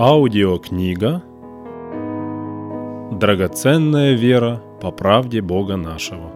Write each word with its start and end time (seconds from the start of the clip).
Аудиокнига 0.00 1.24
«Драгоценная 3.18 4.14
вера 4.14 4.62
по 4.80 4.92
правде 4.92 5.40
Бога 5.40 5.74
нашего». 5.74 6.30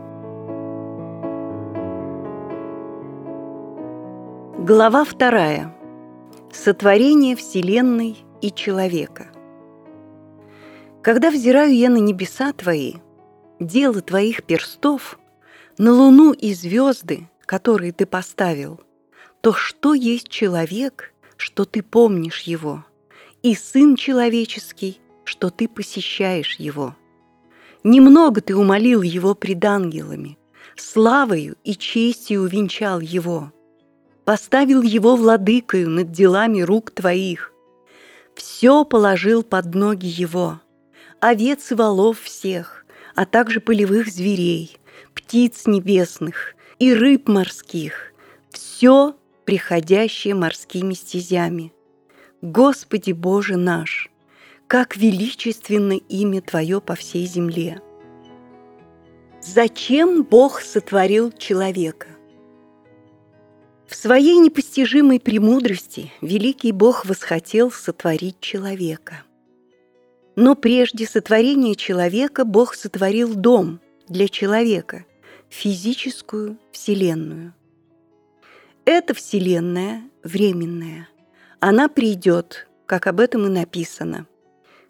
Глава 4.58 5.04
вторая. 5.04 5.72
Сотворение 6.50 7.36
Вселенной 7.36 8.16
и 8.40 8.50
человека. 8.50 9.28
Когда 11.00 11.30
взираю 11.30 11.72
я 11.72 11.88
на 11.88 11.98
небеса 11.98 12.52
Твои, 12.52 12.94
дело 13.60 14.00
Твоих 14.00 14.42
перстов, 14.42 15.20
на 15.78 15.92
луну 15.92 16.32
и 16.32 16.52
звезды, 16.52 17.28
которые 17.46 17.92
Ты 17.92 18.06
поставил, 18.06 18.80
то 19.40 19.52
что 19.52 19.94
есть 19.94 20.28
человек, 20.28 21.14
что 21.36 21.64
Ты 21.64 21.84
помнишь 21.84 22.40
его– 22.40 22.84
и 23.42 23.56
Сын 23.56 23.96
Человеческий, 23.96 25.00
что 25.24 25.50
ты 25.50 25.68
посещаешь 25.68 26.56
Его. 26.56 26.94
Немного 27.82 28.40
ты 28.40 28.54
умолил 28.54 29.02
Его 29.02 29.34
пред 29.34 29.64
ангелами, 29.64 30.38
славою 30.76 31.56
и 31.64 31.74
честью 31.74 32.42
увенчал 32.42 33.00
Его, 33.00 33.52
поставил 34.24 34.82
Его 34.82 35.16
владыкою 35.16 35.90
над 35.90 36.12
делами 36.12 36.60
рук 36.60 36.92
твоих, 36.92 37.52
все 38.36 38.84
положил 38.84 39.42
под 39.42 39.74
ноги 39.74 40.06
Его, 40.06 40.60
овец 41.18 41.72
и 41.72 41.74
волов 41.74 42.20
всех, 42.20 42.86
а 43.16 43.26
также 43.26 43.60
полевых 43.60 44.06
зверей, 44.06 44.78
птиц 45.14 45.66
небесных 45.66 46.54
и 46.78 46.94
рыб 46.94 47.28
морских, 47.28 48.12
все 48.50 49.16
приходящее 49.44 50.36
морскими 50.36 50.94
стезями– 50.94 51.72
Господи 52.42 53.12
Боже 53.12 53.56
наш, 53.56 54.10
как 54.66 54.96
величественно 54.96 55.92
имя 55.92 56.42
Твое 56.42 56.80
по 56.80 56.96
всей 56.96 57.24
земле! 57.24 57.80
Зачем 59.40 60.24
Бог 60.24 60.60
сотворил 60.60 61.30
человека? 61.30 62.08
В 63.86 63.94
своей 63.94 64.38
непостижимой 64.38 65.20
премудрости 65.20 66.10
великий 66.20 66.72
Бог 66.72 67.06
восхотел 67.06 67.70
сотворить 67.70 68.40
человека. 68.40 69.22
Но 70.34 70.56
прежде 70.56 71.06
сотворения 71.06 71.76
человека 71.76 72.44
Бог 72.44 72.74
сотворил 72.74 73.36
дом 73.36 73.78
для 74.08 74.26
человека, 74.26 75.04
физическую 75.48 76.58
вселенную. 76.72 77.54
Эта 78.84 79.14
вселенная 79.14 80.02
временная– 80.24 81.08
она 81.62 81.86
придет, 81.88 82.66
как 82.86 83.06
об 83.06 83.20
этом 83.20 83.46
и 83.46 83.48
написано, 83.48 84.26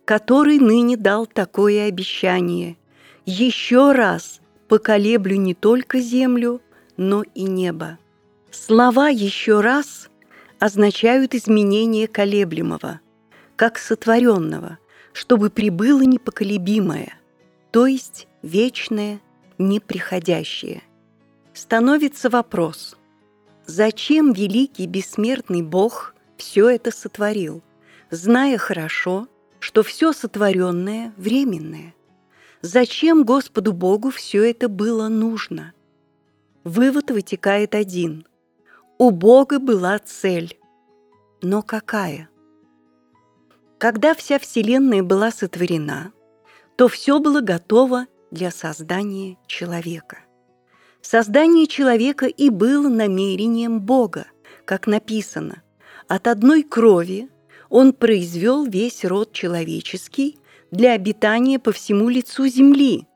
который 0.06 0.59
ныне 0.59 0.97
дал 0.97 1.27
такое 1.27 1.87
обещание. 1.87 2.78
Еще 3.27 3.92
раз 3.92 4.41
поколеблю 4.69 5.37
не 5.37 5.53
только 5.53 6.00
землю, 6.00 6.62
но 6.97 7.25
и 7.34 7.43
небо. 7.43 7.98
Слова 8.50 9.11
«еще 9.11 9.61
раз» 9.61 10.09
означают 10.61 11.34
изменение 11.34 12.09
колеблемого, 12.09 13.00
как 13.55 13.77
сотворенного, 13.77 14.78
чтобы 15.12 15.50
прибыло 15.50 16.00
непоколебимое, 16.00 17.12
то 17.70 17.87
есть 17.87 18.28
вечное, 18.43 19.20
неприходящее. 19.59 20.83
Становится 21.53 22.31
вопрос, 22.31 22.97
зачем 23.67 24.33
великий 24.33 24.87
бессмертный 24.87 25.61
Бог– 25.61 26.09
все 26.43 26.69
это 26.69 26.91
сотворил, 26.91 27.62
зная 28.11 28.59
хорошо, 28.59 29.29
что 29.61 29.85
все 29.85 30.12
сотворенное 30.12 31.15
временное. 31.17 31.95
Зачем 32.62 33.23
Господу 33.23 33.72
Богу 33.72 34.11
все 34.11 34.50
это 34.50 34.69
было 34.69 35.06
нужно? 35.06 35.72
Вывод 36.65 37.12
вытекает 37.12 37.77
один. 37.77 38.27
У 38.99 39.12
Бога 39.12 39.61
была 39.61 40.00
цель. 40.00 40.59
Но 41.43 41.62
какая? 41.62 42.28
Когда 43.78 44.12
вся 44.12 44.41
Вселенная 44.41 45.05
была 45.05 45.31
сотворена, 45.31 46.12
то 46.75 46.89
все 46.89 47.21
было 47.21 47.41
готово 47.41 48.06
для 48.33 48.50
создания 48.50 49.39
человека. 49.47 50.19
Создание 51.03 51.69
человека 51.69 52.27
и 52.27 52.50
было 52.50 52.89
намерением 52.89 53.81
Бога, 53.81 54.27
как 54.65 54.89
написано– 54.89 55.62
от 56.15 56.27
одной 56.27 56.62
крови 56.62 57.31
он 57.71 57.95
произвел 57.95 58.67
весь 58.67 59.03
род 59.03 59.33
человеческий 59.33 60.37
для 60.71 60.93
обитания 60.93 61.59
по 61.59 61.73
всему 61.73 62.11
лицу 62.11 62.47
земли, 62.49 63.06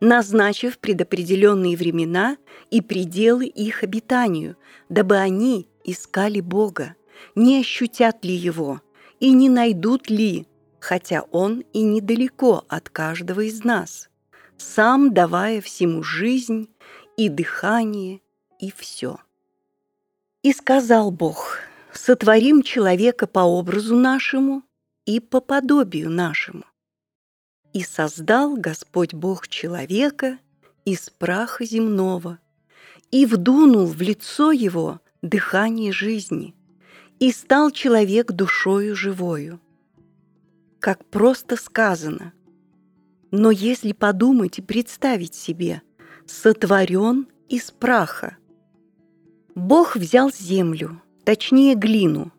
назначив 0.00 0.78
предопределенные 0.78 1.74
времена 1.74 2.36
и 2.70 2.82
пределы 2.82 3.46
их 3.46 3.82
обитанию, 3.82 4.58
дабы 4.90 5.16
они 5.16 5.70
искали 5.84 6.40
Бога, 6.40 6.96
не 7.34 7.60
ощутят 7.60 8.22
ли 8.26 8.34
Его 8.34 8.82
и 9.20 9.32
не 9.32 9.48
найдут 9.48 10.10
ли, 10.10 10.46
хотя 10.80 11.22
Он 11.30 11.64
и 11.72 11.80
недалеко 11.80 12.62
от 12.68 12.90
каждого 12.90 13.40
из 13.40 13.64
нас, 13.64 14.10
сам 14.58 15.14
давая 15.14 15.62
всему 15.62 16.02
жизнь 16.02 16.68
и 17.16 17.30
дыхание 17.30 18.20
и 18.58 18.70
все. 18.70 19.16
И 20.42 20.52
сказал 20.52 21.10
Бог– 21.10 21.60
сотворим 21.96 22.62
человека 22.62 23.26
по 23.26 23.40
образу 23.40 23.96
нашему 23.96 24.62
и 25.06 25.20
по 25.20 25.40
подобию 25.40 26.10
нашему. 26.10 26.64
И 27.72 27.82
создал 27.82 28.56
Господь 28.56 29.14
Бог 29.14 29.48
человека 29.48 30.38
из 30.84 31.10
праха 31.10 31.64
земного, 31.64 32.38
и 33.10 33.26
вдунул 33.26 33.86
в 33.86 34.00
лицо 34.00 34.52
его 34.52 35.00
дыхание 35.22 35.92
жизни, 35.92 36.54
и 37.20 37.32
стал 37.32 37.70
человек 37.70 38.32
душою 38.32 38.94
живою. 38.94 39.60
Как 40.80 41.04
просто 41.06 41.56
сказано. 41.56 42.32
Но 43.30 43.50
если 43.50 43.92
подумать 43.92 44.58
и 44.58 44.62
представить 44.62 45.34
себе, 45.34 45.82
сотворен 46.26 47.26
из 47.48 47.70
праха. 47.70 48.36
Бог 49.54 49.96
взял 49.96 50.30
землю, 50.30 51.00
точнее 51.24 51.74
глину. 51.74 52.32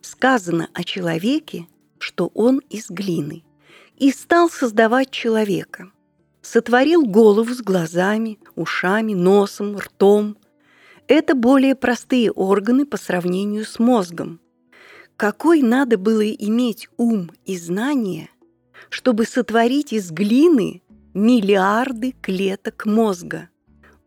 Сказано 0.00 0.68
о 0.72 0.84
человеке, 0.84 1.66
что 1.98 2.30
он 2.34 2.58
из 2.70 2.88
глины, 2.88 3.44
и 3.96 4.10
стал 4.10 4.48
создавать 4.50 5.10
человека. 5.10 5.90
Сотворил 6.40 7.04
голову 7.04 7.54
с 7.54 7.60
глазами, 7.60 8.38
ушами, 8.56 9.14
носом, 9.14 9.76
ртом. 9.76 10.36
Это 11.06 11.34
более 11.34 11.76
простые 11.76 12.32
органы 12.32 12.84
по 12.84 12.96
сравнению 12.96 13.64
с 13.64 13.78
мозгом. 13.78 14.40
Какой 15.16 15.62
надо 15.62 15.98
было 15.98 16.28
иметь 16.28 16.88
ум 16.96 17.30
и 17.44 17.56
знание, 17.56 18.28
чтобы 18.88 19.24
сотворить 19.24 19.92
из 19.92 20.10
глины 20.10 20.82
миллиарды 21.14 22.12
клеток 22.20 22.86
мозга? 22.86 23.50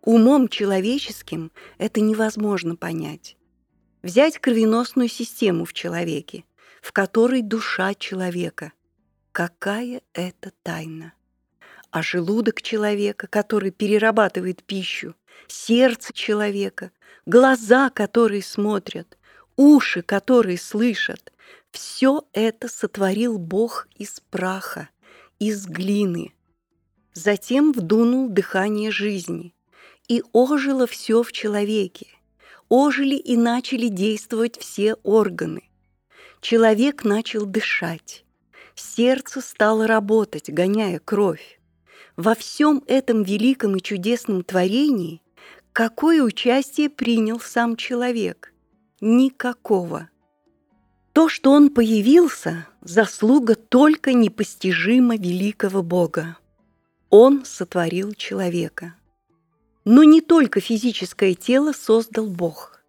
Умом 0.01 0.49
человеческим 0.49 1.51
это 1.77 2.01
невозможно 2.01 2.75
понять 2.75 3.37
взять 4.05 4.37
кровеносную 4.37 5.09
систему 5.09 5.65
в 5.65 5.73
человеке, 5.73 6.45
в 6.79 6.91
которой 6.91 7.41
душа 7.41 7.95
человека. 7.95 8.71
Какая 9.31 10.01
это 10.13 10.51
тайна! 10.61 11.13
А 11.89 12.03
желудок 12.03 12.61
человека, 12.61 13.25
который 13.27 13.71
перерабатывает 13.71 14.63
пищу, 14.63 15.15
сердце 15.47 16.13
человека, 16.13 16.91
глаза, 17.25 17.89
которые 17.89 18.43
смотрят, 18.43 19.17
уши, 19.55 20.03
которые 20.03 20.59
слышат, 20.59 21.33
все 21.71 22.27
это 22.31 22.67
сотворил 22.67 23.39
Бог 23.39 23.87
из 23.95 24.21
праха, 24.29 24.89
из 25.39 25.65
глины. 25.65 26.31
Затем 27.13 27.71
вдунул 27.71 28.29
дыхание 28.29 28.91
жизни, 28.91 29.55
и 30.07 30.21
ожило 30.31 30.85
все 30.85 31.23
в 31.23 31.31
человеке, 31.31 32.14
ожили 32.69 33.15
и 33.15 33.37
начали 33.37 33.87
действовать 33.87 34.57
все 34.59 34.95
органы. 35.03 35.63
Человек 36.41 37.03
начал 37.03 37.45
дышать. 37.45 38.25
Сердце 38.75 39.41
стало 39.41 39.87
работать, 39.87 40.49
гоняя 40.49 40.99
кровь. 40.99 41.59
Во 42.17 42.35
всем 42.35 42.83
этом 42.87 43.23
великом 43.23 43.75
и 43.75 43.81
чудесном 43.81 44.43
творении 44.43 45.21
какое 45.73 46.21
участие 46.21 46.89
принял 46.89 47.39
сам 47.39 47.75
человек? 47.75 48.53
Никакого. 49.01 50.09
То, 51.13 51.29
что 51.29 51.51
он 51.51 51.69
появился, 51.69 52.67
заслуга 52.81 53.55
только 53.55 54.13
непостижимо 54.13 55.15
великого 55.15 55.81
Бога. 55.81 56.37
Он 57.09 57.45
сотворил 57.45 58.13
человека– 58.13 58.95
но 59.85 60.03
не 60.03 60.21
только 60.21 60.59
физическое 60.59 61.35
тело 61.35 61.71
создал 61.71 62.27
Бог. 62.27 62.81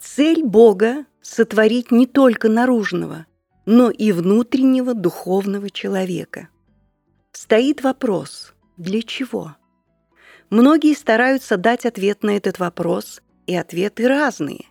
Цель 0.00 0.42
Бога– 0.42 1.06
сотворить 1.22 1.90
не 1.90 2.06
только 2.06 2.48
наружного, 2.48 3.26
но 3.66 3.90
и 3.90 4.12
внутреннего 4.12 4.94
духовного 4.94 5.70
человека. 5.70 6.48
Стоит 7.32 7.82
вопрос 7.82 8.54
«для 8.76 9.02
чего?». 9.02 9.56
Многие 10.50 10.94
стараются 10.94 11.56
дать 11.56 11.86
ответ 11.86 12.22
на 12.22 12.36
этот 12.36 12.58
вопрос, 12.58 13.20
и 13.46 13.54
ответы 13.54 14.08
разные. 14.08 14.66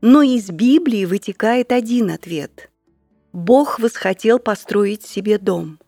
Но 0.00 0.22
из 0.22 0.50
Библии 0.50 1.04
вытекает 1.04 1.72
один 1.72 2.10
ответ. 2.10 2.70
Бог 3.32 3.78
восхотел 3.78 4.38
построить 4.38 5.02
себе 5.02 5.38
дом. 5.38 5.78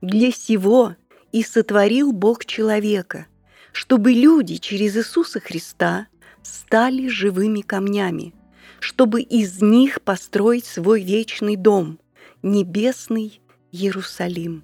Для 0.00 0.32
сего 0.32 0.96
и 1.32 1.42
сотворил 1.42 2.12
Бог 2.12 2.44
человека, 2.44 3.26
чтобы 3.72 4.12
люди 4.12 4.56
через 4.56 4.96
Иисуса 4.96 5.40
Христа 5.40 6.06
стали 6.42 7.08
живыми 7.08 7.62
камнями, 7.62 8.34
чтобы 8.80 9.22
из 9.22 9.60
них 9.62 10.02
построить 10.02 10.66
свой 10.66 11.02
вечный 11.02 11.56
дом, 11.56 11.98
небесный 12.42 13.40
Иерусалим, 13.72 14.62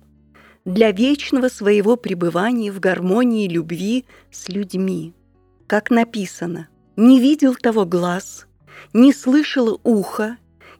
для 0.64 0.92
вечного 0.92 1.48
своего 1.48 1.96
пребывания 1.96 2.70
в 2.70 2.80
гармонии 2.80 3.48
любви 3.48 4.04
с 4.30 4.48
людьми. 4.48 5.14
Как 5.66 5.90
написано, 5.90 6.68
«Не 6.96 7.20
видел 7.20 7.54
того 7.54 7.86
глаз, 7.86 8.46
не 8.92 9.12
слышало 9.12 9.80
ухо, 9.82 10.36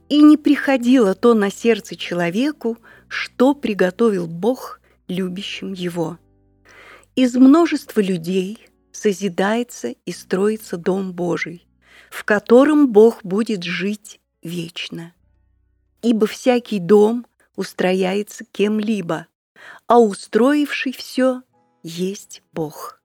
и 0.09 0.23
не 0.23 0.37
приходило 0.37 1.15
то 1.15 1.35
на 1.35 1.51
сердце 1.51 1.95
человеку, 1.95 2.79
что 3.09 3.55
приготовил 3.55 4.27
Бог 4.27 4.81
любящим 5.07 5.73
его». 5.73 6.19
Из 7.19 7.35
множества 7.35 8.01
людей 8.01 8.69
созидается 8.93 9.89
и 9.89 10.13
строится 10.13 10.77
Дом 10.77 11.13
Божий, 11.13 11.67
в 12.11 12.23
котором 12.23 12.93
Бог 12.93 13.25
будет 13.25 13.65
жить 13.65 14.21
вечно. 14.41 15.13
Ибо 16.01 16.29
всякий 16.29 16.79
дом 16.79 17.27
устрояется 17.57 18.45
кем-либо, 18.53 19.27
а 19.89 19.99
устроивший 19.99 20.93
все 20.93 21.43
есть 21.83 22.45
Бог. 22.53 23.03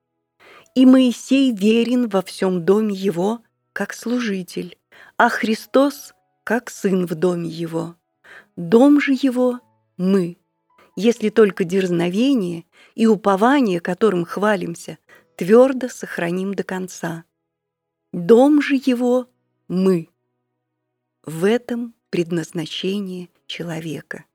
И 0.76 0.86
Моисей 0.86 1.52
верен 1.52 2.08
во 2.08 2.22
всем 2.22 2.64
доме 2.64 2.94
его, 2.94 3.42
как 3.74 3.96
служитель, 3.96 4.78
а 5.18 5.28
Христос, 5.28 6.14
как 6.44 6.70
сын 6.70 7.08
в 7.08 7.16
доме 7.16 7.50
его. 7.50 7.96
Дом 8.58 9.02
же 9.02 9.14
его– 9.14 9.60
мы, 9.98 10.38
если 10.96 11.30
только 11.30 11.64
дерзновение 11.64 12.66
и 12.96 13.08
упование, 13.08 13.80
которым 13.80 14.26
хвалимся, 14.26 14.98
твердо 15.36 15.90
сохраним 15.90 16.54
до 16.54 16.64
конца. 16.64 17.24
Дом 18.12 18.62
же 18.62 18.76
его– 18.76 19.28
мы. 19.68 20.10
В 21.26 21.46
этом 21.46 21.94
предназначение 22.10 23.30
человека. 23.48 24.26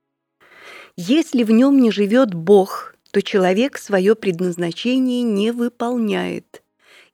Если 0.96 1.44
в 1.44 1.50
нем 1.50 1.80
не 1.80 1.90
живет 1.90 2.34
Бог, 2.34 2.96
то 3.12 3.22
человек 3.22 3.78
свое 3.78 4.14
предназначение 4.14 5.22
не 5.22 5.52
выполняет, 5.52 6.62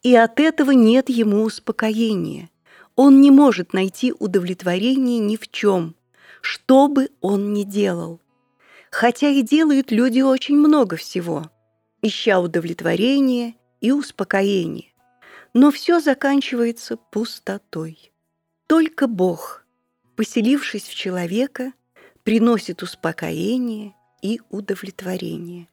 и 0.03 0.15
от 0.15 0.41
этого 0.41 0.71
нет 0.71 1.09
ему 1.09 1.43
успокоения. 1.43 2.51
Он 2.97 3.21
не 3.21 3.31
может 3.31 3.73
найти 3.73 4.13
удовлетворение 4.19 5.19
ни 5.19 5.37
в 5.37 5.51
чем, 5.51 5.95
что 6.41 6.89
бы 6.89 7.11
он 7.21 7.53
ни 7.53 7.65
делал. 7.65 8.21
Хотя 8.95 9.29
и 9.29 9.43
делают 9.43 9.91
люди 9.91 10.21
очень 10.21 10.57
много 10.57 10.95
всего, 10.95 11.51
ища 12.01 12.39
удовлетворения 12.39 13.57
и 13.81 13.91
успокоения. 13.91 14.93
Но 15.53 15.73
все 15.73 15.99
заканчивается 15.99 16.97
пустотой. 16.97 18.13
Только 18.69 19.09
Бог, 19.09 19.65
поселившись 20.15 20.85
в 20.85 20.95
человека, 20.95 21.73
приносит 22.23 22.85
успокоение 22.85 23.97
и 24.23 24.41
удовлетворение. 24.49 25.67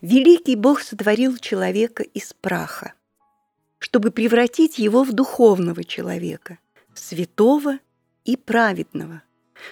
Великий 0.00 0.56
Бог 0.56 0.80
сотворил 0.80 1.36
человека 1.36 2.02
из 2.02 2.32
праха, 2.32 2.94
чтобы 3.78 4.10
превратить 4.10 4.76
его 4.76 5.04
в 5.04 5.12
духовного 5.12 5.84
человека, 5.84 6.58
святого 6.94 7.78
и 8.24 8.36
праведного, 8.36 9.22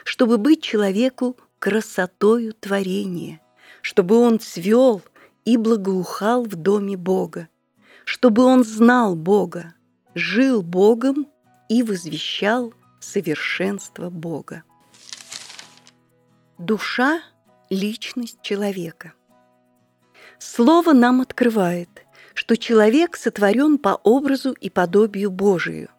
чтобы 0.04 0.38
быть 0.38 0.62
человеку 0.62 1.36
красотою 1.62 2.54
творения, 2.54 3.40
чтобы 3.82 4.18
он 4.18 4.40
цвел 4.40 5.00
и 5.44 5.56
благоухал 5.56 6.42
в 6.42 6.56
доме 6.56 6.96
Бога, 6.96 7.48
чтобы 8.04 8.42
он 8.42 8.64
знал 8.64 9.14
Бога, 9.14 9.72
жил 10.16 10.62
Богом 10.62 11.28
и 11.68 11.84
возвещал 11.84 12.74
совершенство 12.98 14.10
Бога. 14.10 14.64
Душа– 16.58 17.22
личность 17.70 18.42
человека. 18.42 19.12
Слово 20.40 20.92
нам 20.92 21.20
открывает, 21.20 22.04
что 22.34 22.56
человек 22.56 23.16
сотворен 23.16 23.78
по 23.78 24.00
образу 24.02 24.50
и 24.50 24.68
подобию 24.68 25.30
Божию. 25.30 25.90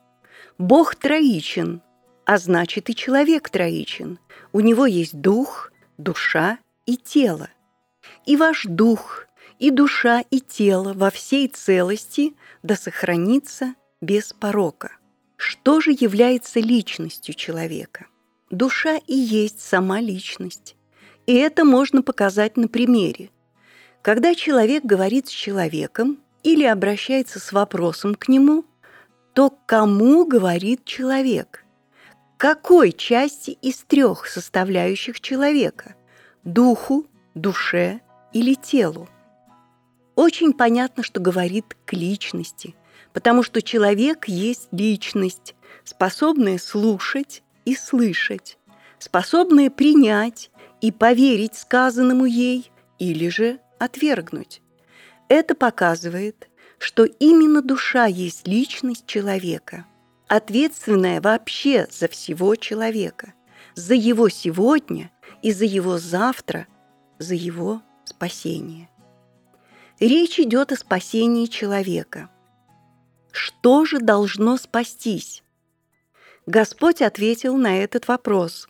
Бог 0.57 0.95
троичен, 0.95 1.81
а 2.25 2.38
значит 2.38 2.90
и 2.90 2.96
человек 2.96 3.50
троичен. 3.50 4.20
У 4.52 4.60
него 4.60 4.86
есть 4.86 5.20
дух, 5.20 5.72
душа 5.98 6.58
и 6.86 6.98
тело. 6.98 7.50
И 8.25 8.36
ваш 8.36 8.66
дух, 8.66 9.28
и 9.60 9.72
душа, 9.72 10.24
и 10.30 10.40
тело 10.40 10.94
во 10.94 11.10
всей 11.10 11.48
целости 11.48 12.34
да 12.64 12.75
сохранится 12.75 13.75
без 14.02 14.34
порока. 14.34 14.98
Что 15.38 15.81
же 15.81 15.92
является 15.92 16.60
личностью 16.60 17.34
человека? 17.34 18.08
Душа 18.50 18.98
и 19.08 19.16
есть 19.16 19.62
сама 19.62 20.00
личность. 20.00 20.75
И 21.25 21.34
это 21.34 21.66
можно 21.66 22.02
показать 22.02 22.58
на 22.58 22.68
примере. 22.68 23.30
Когда 24.02 24.36
человек 24.36 24.84
говорит 24.84 25.28
с 25.28 25.31
человеком 25.31 26.20
или 26.44 26.66
обращается 26.66 27.40
с 27.40 27.52
вопросом 27.52 28.16
к 28.16 28.28
нему, 28.28 28.66
то 29.34 29.50
кому 29.66 30.25
говорит 30.25 30.86
человек? 30.86 31.62
Какой 32.44 32.92
части 32.92 33.51
из 33.51 33.78
трех 33.78 34.28
составляющих 34.28 35.22
человека? 35.22 35.95
Духу, 36.44 37.07
душе 37.36 38.01
или 38.34 38.54
телу? 38.54 39.07
Очень 40.16 40.51
понятно, 40.51 41.04
что 41.04 41.22
говорит 41.22 41.78
к 41.86 41.94
личности, 41.94 42.75
потому 43.13 43.44
что 43.44 43.62
человек 43.62 44.28
есть 44.28 44.68
личность, 44.74 45.56
способная 45.86 46.57
слушать 46.57 47.44
и 47.63 47.78
слышать, 47.78 48.57
способные 49.00 49.72
принять 49.72 50.51
и 50.82 50.91
поверить 50.91 51.56
сказанному 51.56 52.25
ей 52.25 52.74
или 53.00 53.29
же 53.29 53.62
отвергнуть. 53.79 54.62
Это 55.29 55.56
показывает, 55.56 56.50
что 56.77 57.06
именно 57.06 57.62
душа 57.62 58.06
есть 58.06 58.50
личность 58.50 59.06
человека, 59.06 59.86
ответственная 60.27 61.22
вообще 61.22 61.88
за 61.89 62.08
всего 62.08 62.56
человека, 62.56 63.34
за 63.75 63.94
его 63.94 64.30
сегодня 64.30 65.12
и 65.42 65.51
за 65.51 65.65
его 65.65 65.98
завтра, 65.98 66.68
за 67.20 67.36
его 67.36 67.82
спасение. 68.06 68.89
Речь 70.00 70.39
идет 70.39 70.72
о 70.72 70.75
спасении 70.75 71.46
человека. 71.46 72.30
Что 73.32 73.86
же 73.86 74.00
должно 74.00 74.58
спастись? 74.58 75.44
Господь 76.46 77.01
ответил 77.01 77.56
на 77.58 77.77
этот 77.77 78.08
вопрос. 78.08 78.68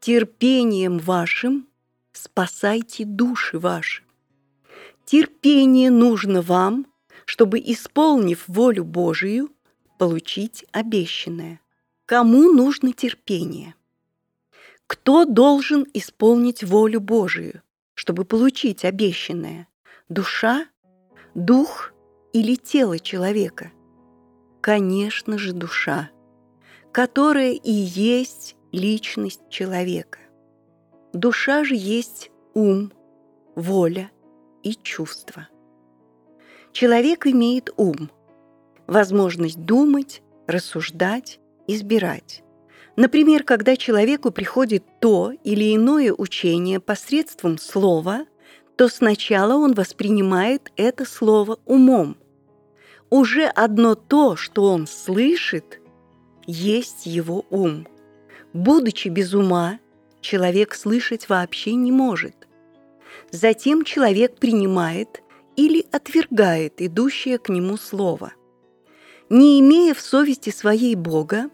«Терпением 0.00 0.98
вашим 0.98 1.68
спасайте 2.12 3.04
души 3.04 3.58
ваши». 3.58 4.02
Терпение 5.04 5.90
нужно 5.90 6.42
вам, 6.42 6.86
чтобы, 7.24 7.60
исполнив 7.60 8.44
волю 8.46 8.84
Божию, 8.84 9.50
получить 9.98 10.64
обещанное. 10.72 11.60
Кому 12.06 12.52
нужно 12.52 12.92
терпение? 12.92 13.74
Кто 14.86 15.24
должен 15.26 15.86
исполнить 15.92 16.62
волю 16.62 17.00
Божию, 17.00 17.62
чтобы 17.94 18.24
получить 18.24 18.84
обещанное? 18.84 19.68
Душа, 20.08 20.66
дух 21.34 21.92
или 22.32 22.54
тело 22.54 22.98
человека? 22.98 23.72
Конечно 24.62 25.36
же, 25.36 25.52
душа 25.52 26.10
которая 26.92 27.52
и 27.52 27.70
есть 27.70 28.56
личность 28.72 29.48
человека. 29.50 30.18
Душа 31.12 31.64
же 31.64 31.74
есть 31.74 32.30
ум, 32.54 32.92
воля 33.54 34.10
и 34.62 34.74
чувство. 34.74 35.48
Человек 36.72 37.26
имеет 37.26 37.70
ум, 37.76 38.10
возможность 38.88 39.60
думать, 39.60 40.22
рассуждать, 40.48 41.38
избирать. 41.68 42.42
Например, 42.96 43.44
когда 43.44 43.76
человеку 43.76 44.32
приходит 44.32 44.82
то 45.00 45.30
или 45.44 45.76
иное 45.76 46.12
учение 46.12 46.80
посредством 46.80 47.58
слова, 47.58 48.26
то 48.76 48.88
сначала 48.88 49.54
он 49.54 49.74
воспринимает 49.74 50.72
это 50.76 51.04
слово 51.04 51.58
умом. 51.64 52.16
Уже 53.10 53.44
одно 53.44 53.94
то, 53.94 54.34
что 54.34 54.64
он 54.64 54.86
слышит, 54.86 55.80
есть 56.46 57.06
его 57.06 57.44
ум. 57.50 57.86
Будучи 58.52 59.08
без 59.08 59.34
ума 59.34 59.78
человек 60.20 60.74
слышать 60.74 61.28
вообще 61.28 61.74
не 61.74 61.92
может. 61.92 62.34
Затем 63.30 63.84
человек 63.84 64.38
принимает 64.38 65.22
или 65.56 65.86
отвергает 65.92 66.80
идущее 66.80 67.38
к 67.38 67.48
нему 67.48 67.76
слово. 67.76 68.32
Не 69.30 69.60
имея 69.60 69.92
в 69.92 70.00
совести 70.00 70.48
своей 70.48 70.94
Бога, 70.94 71.50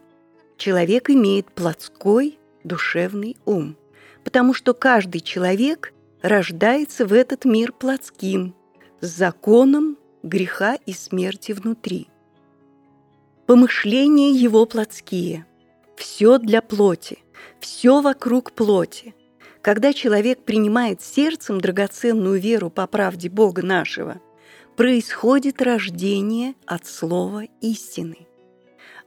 человек 0.56 1.10
имеет 1.10 1.50
плотской 1.50 2.38
душевный 2.62 3.36
ум, 3.44 3.76
потому 4.22 4.54
что 4.54 4.74
каждый 4.74 5.20
человек 5.20 5.92
рождается 6.22 7.04
в 7.04 7.12
этот 7.12 7.44
мир 7.44 7.72
плотским, 7.72 8.54
с 9.00 9.08
законом 9.08 9.98
греха 10.22 10.76
и 10.86 10.92
смерти 10.92 11.50
внутри. 11.50 12.06
Помышления 13.46 14.30
его 14.30 14.66
плотские, 14.66 15.44
все 15.96 16.38
для 16.38 16.62
плоти, 16.62 17.18
все 17.58 18.00
вокруг 18.00 18.52
плоти. 18.52 19.16
Когда 19.62 19.92
человек 19.92 20.44
принимает 20.44 21.02
сердцем 21.02 21.60
драгоценную 21.60 22.40
веру 22.40 22.70
по 22.70 22.86
правде 22.86 23.28
Бога 23.28 23.62
нашего, 23.62 24.20
происходит 24.76 25.62
рождение 25.62 26.54
от 26.66 26.86
слова 26.86 27.44
истины. 27.60 28.26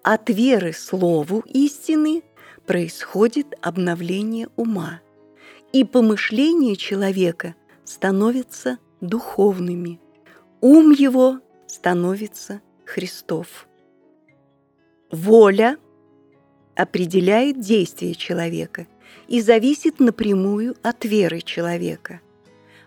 От 0.02 0.30
веры 0.30 0.72
слову 0.74 1.44
истины 1.48 2.24
происходит 2.66 3.56
обновление 3.62 4.48
ума, 4.56 5.02
и 5.74 5.84
помышления 5.84 6.76
человека 6.76 7.56
становятся 7.84 8.78
духовными, 9.02 10.00
ум 10.62 10.92
его 10.92 11.40
становится 11.68 12.62
Христов. 12.86 13.68
Воля 15.12 15.78
определяет 16.76 17.60
действие 17.60 18.16
человека 18.16 18.88
и 19.28 19.42
зависит 19.42 20.00
напрямую 20.00 20.76
от 20.84 21.04
веры 21.04 21.42
человека. 21.42 22.22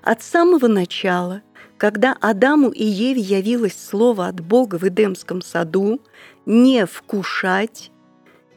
От 0.02 0.22
самого 0.22 0.66
начала, 0.66 1.42
когда 1.80 2.14
Адаму 2.20 2.68
и 2.68 2.84
Еве 2.84 3.22
явилось 3.22 3.74
слово 3.74 4.26
от 4.26 4.40
Бога 4.40 4.76
в 4.76 4.86
Эдемском 4.86 5.40
саду 5.40 6.02
«не 6.44 6.84
вкушать», 6.84 7.90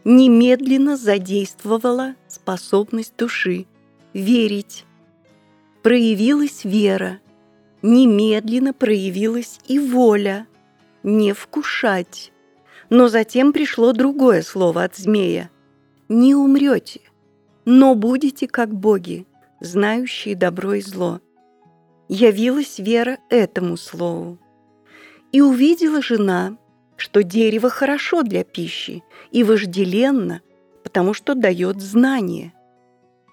немедленно 0.04 0.98
задействовала 0.98 2.16
способность 2.28 3.16
души 3.16 3.66
верить. 4.14 4.84
Проявилась 5.84 6.66
вера, 6.66 7.22
немедленно 7.82 8.74
проявилась 8.74 9.58
и 9.70 9.80
воля 9.80 10.46
не 11.04 11.32
вкушать. 11.32 12.34
Но 12.90 13.08
затем 13.08 13.54
пришло 13.54 13.94
другое 13.94 14.42
слово 14.42 14.84
от 14.84 14.98
змея. 14.98 15.50
Не 16.10 16.36
умрете, 16.36 17.00
но 17.64 17.96
будете 17.96 18.50
как 18.50 18.76
боги, 18.76 19.26
знающие 19.62 20.36
добро 20.36 20.74
и 20.74 20.82
зло. 20.82 21.22
Явилась 22.16 22.78
вера 22.78 23.18
этому 23.32 23.76
слову. 23.76 24.38
И 25.32 25.42
увидела 25.42 26.00
жена, 26.00 26.60
что 26.96 27.24
дерево 27.24 27.72
хорошо 27.72 28.22
для 28.22 28.44
пищи 28.44 29.04
и 29.32 29.44
вожделенно, 29.44 30.42
потому 30.84 31.16
что 31.16 31.34
дает 31.34 31.82
знание. 31.82 32.54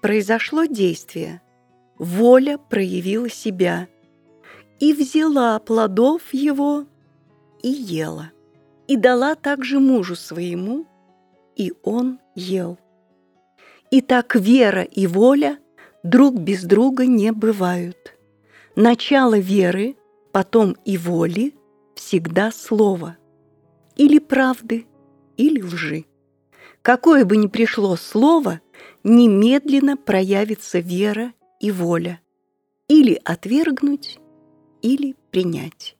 Произошло 0.01 0.65
действие. 0.65 1.43
Воля 1.99 2.57
проявила 2.57 3.29
себя 3.29 3.87
и 4.79 4.93
взяла 4.93 5.59
плодов 5.59 6.33
его 6.33 6.87
и 7.61 7.69
ела 7.69 8.31
и 8.87 8.97
дала 8.97 9.35
также 9.35 9.79
мужу 9.79 10.15
своему, 10.15 10.87
и 11.55 11.71
он 11.83 12.17
ел. 12.33 12.79
И 13.91 14.01
так 14.01 14.35
вера 14.35 14.81
и 14.81 15.05
воля 15.05 15.59
друг 16.01 16.39
без 16.39 16.63
друга 16.63 17.05
не 17.05 17.31
бывают. 17.31 18.17
Начало 18.75 19.37
веры, 19.37 19.95
потом 20.31 20.75
и 20.85 20.97
воли 20.97 21.53
всегда 21.95 22.51
слово. 22.51 23.17
Или 23.95 24.19
правды, 24.19 24.85
или 25.37 25.61
лжи. 25.61 26.05
Какое 26.81 27.25
бы 27.25 27.37
ни 27.37 27.47
пришло 27.47 27.95
слово, 27.95 28.61
немедленно 29.03 29.97
проявится 29.97 30.79
вера 30.79 31.33
и 31.59 31.71
воля. 31.71 32.21
Или 32.87 33.19
отвергнуть, 33.23 34.19
или 34.81 35.15
принять. 35.31 35.95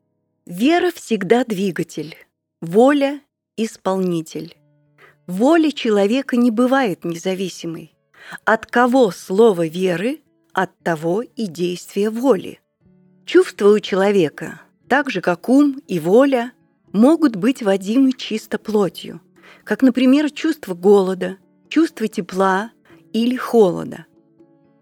Вера 0.46 0.92
всегда 0.92 1.46
двигатель, 1.46 2.16
Воля– 2.62 3.22
исполнитель. 3.58 4.56
Воля 5.26 5.72
человека 5.72 6.38
не 6.38 6.52
бывает 6.52 7.04
независимой. 7.04 7.96
От 8.46 8.68
кого 8.68 9.10
слово 9.10 9.66
веры, 9.66 10.22
от 10.54 10.78
того 10.84 11.22
и 11.22 11.48
действие 11.48 12.10
воли. 12.10 12.60
Чувства 13.26 13.70
у 13.70 13.80
человека, 13.80 14.62
так 14.88 15.10
же 15.10 15.22
как 15.22 15.50
ум 15.50 15.82
и 15.88 16.00
воля, 16.00 16.52
могут 16.92 17.36
быть 17.36 17.64
водимы 17.64 18.12
чисто 18.14 18.58
плотью, 18.58 19.22
как, 19.64 19.82
например, 19.82 20.30
чувство 20.32 20.74
голода, 20.74 21.38
чувство 21.70 22.08
тепла 22.08 22.72
или 23.14 23.36
холода. 23.36 24.06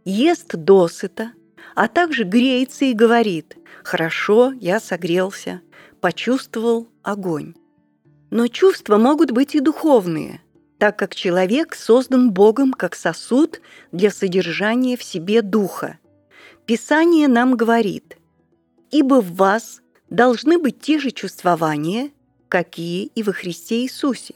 Ест 0.06 0.56
досыта, 0.56 1.34
а 1.76 1.88
также 1.88 2.24
греется 2.24 2.86
и 2.86 2.94
говорит 2.94 3.58
«Хорошо, 3.84 4.52
я 4.60 4.80
согрелся, 4.80 5.62
почувствовал 6.02 6.90
огонь». 7.04 7.54
Но 8.32 8.48
чувства 8.48 8.98
могут 8.98 9.32
быть 9.32 9.56
и 9.56 9.60
духовные, 9.60 10.42
так 10.79 10.98
как 10.98 11.13
человек 11.13 11.75
создан 11.75 12.31
Богом 12.31 12.74
как 12.74 12.95
сосуд 12.95 13.62
для 13.91 14.09
содержания 14.09 14.98
в 14.98 15.03
себе 15.03 15.41
духа. 15.41 16.00
Писание 16.65 17.27
нам 17.27 17.55
говорит, 17.55 18.17
«Ибо 18.89 19.21
в 19.21 19.36
вас 19.36 19.81
должны 20.09 20.57
быть 20.57 20.79
те 20.79 20.98
же 20.98 21.12
чувствования, 21.12 22.09
какие 22.48 23.12
и 23.13 23.21
во 23.21 23.33
Христе 23.33 23.83
Иисусе. 23.83 24.36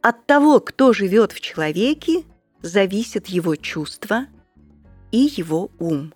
От 0.00 0.26
того, 0.26 0.60
кто 0.60 0.92
живет 0.92 1.32
в 1.32 1.40
человеке, 1.40 2.24
зависит 2.62 3.28
его 3.28 3.54
чувство 3.54 4.26
и 5.12 5.30
его 5.36 5.70
ум». 5.78 6.12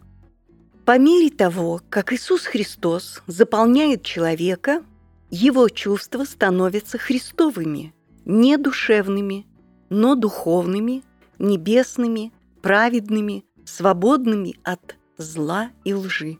По 0.84 0.98
мере 0.98 1.30
того, 1.30 1.80
как 1.90 2.12
Иисус 2.12 2.44
Христос 2.44 3.22
заполняет 3.26 4.02
человека– 4.02 4.82
его 5.36 5.68
чувства 5.68 6.24
становятся 6.24 6.96
христовыми, 6.96 7.92
не 8.24 8.56
душевными, 8.56 9.46
но 9.90 10.14
духовными, 10.14 11.02
небесными, 11.38 12.32
праведными, 12.62 13.44
свободными 13.64 14.56
от 14.62 14.96
зла 15.18 15.70
и 15.84 15.94
лжи. 15.94 16.38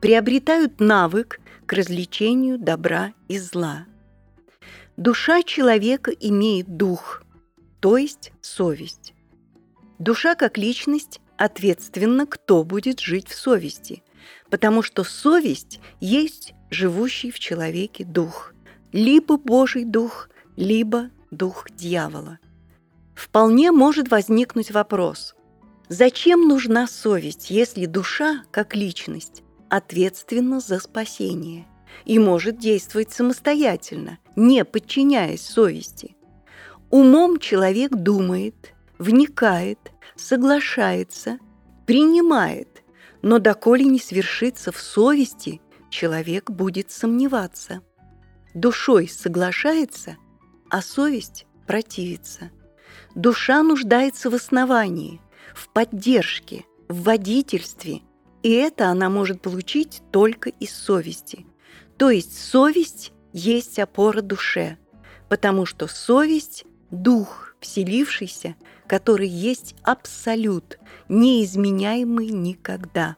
Приобретают 0.00 0.80
навык 0.80 1.40
к 1.66 1.72
развлечению 1.72 2.58
добра 2.58 3.12
и 3.28 3.38
зла. 3.38 3.86
Душа 4.96 5.42
человека 5.42 6.10
имеет 6.10 6.76
дух, 6.76 7.22
то 7.80 7.96
есть 7.96 8.32
совесть. 8.40 9.14
Душа 9.98 10.34
как 10.34 10.56
личность 10.56 11.20
ответственна, 11.36 12.26
кто 12.26 12.64
будет 12.64 13.00
жить 13.00 13.28
в 13.28 13.34
совести, 13.34 14.02
потому 14.50 14.82
что 14.82 15.04
совесть 15.04 15.80
есть 16.00 16.54
живущий 16.70 17.30
в 17.30 17.38
человеке 17.38 18.04
дух, 18.04 18.54
либо 18.92 19.36
Божий 19.36 19.84
дух, 19.84 20.28
либо 20.56 21.10
дух 21.30 21.66
дьявола. 21.70 22.38
Вполне 23.14 23.72
может 23.72 24.10
возникнуть 24.10 24.70
вопрос, 24.70 25.34
зачем 25.88 26.46
нужна 26.46 26.86
совесть, 26.86 27.50
если 27.50 27.86
душа, 27.86 28.44
как 28.50 28.74
личность, 28.74 29.42
ответственна 29.68 30.60
за 30.60 30.78
спасение 30.78 31.66
и 32.04 32.18
может 32.18 32.58
действовать 32.58 33.12
самостоятельно, 33.12 34.18
не 34.36 34.64
подчиняясь 34.64 35.44
совести? 35.44 36.16
Умом 36.90 37.38
человек 37.38 37.92
думает, 37.92 38.74
вникает, 38.98 39.78
соглашается, 40.16 41.38
принимает, 41.86 42.82
но 43.20 43.38
доколе 43.38 43.84
не 43.84 43.98
свершится 43.98 44.72
в 44.72 44.78
совести– 44.78 45.60
человек 45.90 46.50
будет 46.50 46.90
сомневаться. 46.90 47.82
Душой 48.54 49.08
соглашается, 49.08 50.16
а 50.70 50.82
совесть 50.82 51.46
противится. 51.66 52.50
Душа 53.14 53.62
нуждается 53.62 54.30
в 54.30 54.34
основании, 54.34 55.20
в 55.54 55.68
поддержке, 55.68 56.64
в 56.88 57.02
водительстве, 57.02 58.02
и 58.42 58.52
это 58.52 58.88
она 58.88 59.10
может 59.10 59.42
получить 59.42 60.02
только 60.10 60.50
из 60.50 60.72
совести. 60.74 61.46
То 61.96 62.10
есть 62.10 62.38
совесть 62.38 63.12
есть 63.32 63.78
опора 63.78 64.22
душе, 64.22 64.78
потому 65.28 65.66
что 65.66 65.86
совесть– 65.86 66.64
дух, 66.90 67.54
вселившийся, 67.60 68.56
который 68.86 69.28
есть 69.28 69.74
абсолют, 69.82 70.78
неизменяемый 71.08 72.28
никогда. 72.28 73.16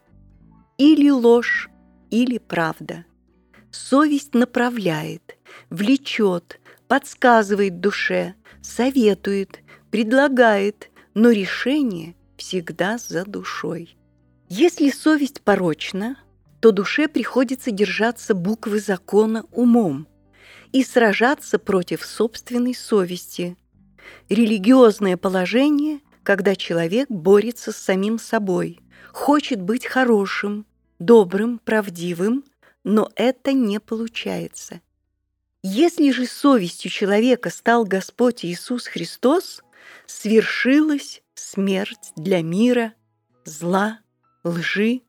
Или 0.79 1.11
ложь, 1.11 1.69
или 2.11 2.39
правда. 2.39 3.05
Совесть 3.71 4.35
направляет, 4.35 5.39
влечет, 5.69 6.60
подсказывает 6.91 7.79
душе, 7.79 8.35
советует, 8.63 9.61
предлагает, 9.93 10.91
но 11.15 11.31
решение 11.31 12.17
всегда 12.37 12.99
за 12.99 13.25
душой. 13.25 13.97
Если 14.49 14.91
совесть 14.91 15.41
порочна, 15.41 16.17
то 16.59 16.73
душе 16.73 17.07
приходится 17.07 17.71
держаться 17.71 18.35
буквы 18.35 18.81
закона 18.81 19.45
умом 19.53 20.09
и 20.73 20.83
сражаться 20.83 21.61
против 21.61 22.05
собственной 22.05 22.75
совести. 22.75 23.57
Религиозное 24.29 25.17
положение, 25.17 26.01
когда 26.25 26.57
человек 26.57 27.09
борется 27.09 27.71
с 27.71 27.77
самим 27.77 28.19
собой, 28.19 28.81
хочет 29.13 29.63
быть 29.63 29.87
хорошим, 29.87 30.67
добрым, 30.99 31.61
правдивым, 31.61 32.43
но 32.83 33.09
это 33.15 33.53
не 33.53 33.79
получается. 33.79 34.81
Если 35.63 36.11
же 36.11 36.27
совестью 36.27 36.91
человека 36.91 37.51
стал 37.51 37.85
Господь 37.85 38.45
Иисус 38.47 38.87
Христос, 38.87 39.63
свершилась 40.07 41.23
смерть 41.35 42.13
для 42.17 42.43
мира, 42.43 42.95
зла, 43.45 44.01
лжи, 44.43 45.03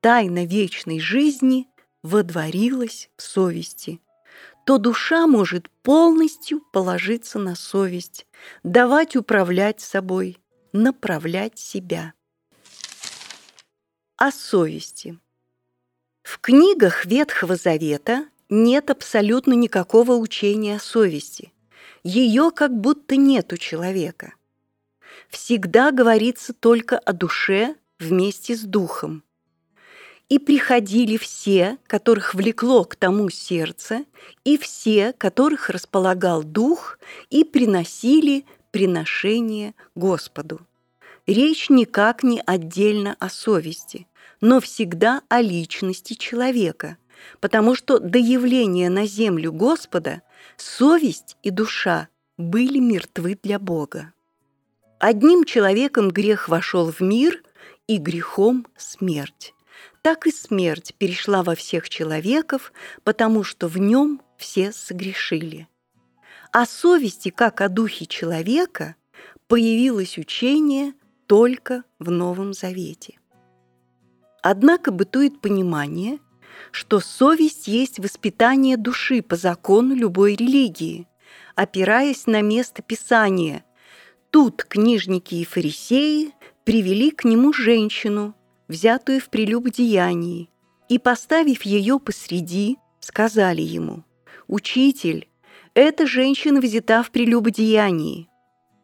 тайна 0.00 0.46
вечной 0.46 1.00
жизни 1.00 1.66
водворилась 2.02 3.10
в 3.16 3.22
совести, 3.22 4.00
то 4.64 4.78
душа 4.78 5.26
может 5.26 5.68
полностью 5.82 6.60
положиться 6.72 7.40
на 7.40 7.56
совесть, 7.56 8.26
давать 8.62 9.16
управлять 9.16 9.80
собой, 9.80 10.38
направлять 10.72 11.58
себя. 11.58 12.14
О 14.16 14.30
совести. 14.30 15.18
В 16.22 16.38
книгах 16.38 17.06
Ветхого 17.06 17.56
Завета 17.56 18.29
нет 18.50 18.90
абсолютно 18.90 19.54
никакого 19.54 20.12
учения 20.12 20.76
о 20.76 20.80
совести. 20.80 21.52
Ее 22.02 22.50
как 22.50 22.76
будто 22.78 23.16
нет 23.16 23.52
у 23.52 23.56
человека. 23.56 24.34
Всегда 25.28 25.92
говорится 25.92 26.52
только 26.52 26.98
о 26.98 27.12
душе 27.12 27.76
вместе 27.98 28.56
с 28.56 28.62
духом. 28.62 29.22
И 30.28 30.38
приходили 30.38 31.16
все, 31.16 31.78
которых 31.86 32.34
влекло 32.34 32.84
к 32.84 32.96
тому 32.96 33.30
сердце, 33.30 34.04
и 34.44 34.58
все, 34.58 35.12
которых 35.12 35.70
располагал 35.70 36.42
дух, 36.42 36.98
и 37.30 37.44
приносили 37.44 38.44
приношение 38.70 39.74
Господу. 39.94 40.60
Речь 41.26 41.68
никак 41.68 42.22
не 42.22 42.42
отдельно 42.44 43.16
о 43.18 43.28
совести, 43.28 44.06
но 44.40 44.60
всегда 44.60 45.22
о 45.28 45.40
личности 45.40 46.14
человека, 46.14 46.96
потому 47.40 47.74
что 47.74 47.98
до 47.98 48.18
явления 48.18 48.90
на 48.90 49.06
землю 49.06 49.52
Господа 49.52 50.22
совесть 50.56 51.36
и 51.42 51.50
душа 51.50 52.08
были 52.36 52.78
мертвы 52.78 53.38
для 53.42 53.58
Бога. 53.58 54.12
Одним 54.98 55.44
человеком 55.44 56.10
грех 56.10 56.48
вошел 56.48 56.90
в 56.90 57.00
мир, 57.00 57.42
и 57.90 57.96
грехом 57.96 58.68
смерть. 58.76 59.52
Так 60.00 60.28
и 60.28 60.30
смерть 60.30 60.94
перешла 60.96 61.42
во 61.42 61.56
всех 61.56 61.88
человеков, 61.88 62.72
потому 63.02 63.42
что 63.42 63.66
в 63.66 63.78
нем 63.78 64.22
все 64.36 64.70
согрешили. 64.70 65.66
О 66.52 66.66
совести, 66.66 67.30
как 67.30 67.60
о 67.60 67.68
духе 67.68 68.06
человека, 68.06 68.94
появилось 69.48 70.18
учение 70.18 70.94
только 71.26 71.82
в 71.98 72.12
Новом 72.12 72.52
Завете. 72.52 73.18
Однако 74.40 74.92
бытует 74.92 75.40
понимание, 75.40 76.20
что 76.70 77.00
совесть 77.00 77.66
есть 77.68 77.98
воспитание 77.98 78.76
души 78.76 79.22
по 79.22 79.36
закону 79.36 79.94
любой 79.94 80.34
религии, 80.34 81.06
опираясь 81.54 82.26
на 82.26 82.42
место 82.42 82.82
Писания. 82.82 83.64
Тут 84.30 84.64
книжники 84.64 85.34
и 85.34 85.44
фарисеи 85.44 86.32
привели 86.64 87.10
к 87.10 87.24
нему 87.24 87.52
женщину, 87.52 88.34
взятую 88.68 89.20
в 89.20 89.28
прелюбодеянии, 89.28 90.48
и, 90.88 90.98
поставив 90.98 91.62
ее 91.62 91.98
посреди, 91.98 92.78
сказали 93.00 93.62
ему, 93.62 94.04
«Учитель, 94.46 95.28
эта 95.74 96.06
женщина 96.06 96.60
взята 96.60 97.02
в 97.02 97.10
прелюбодеянии, 97.10 98.28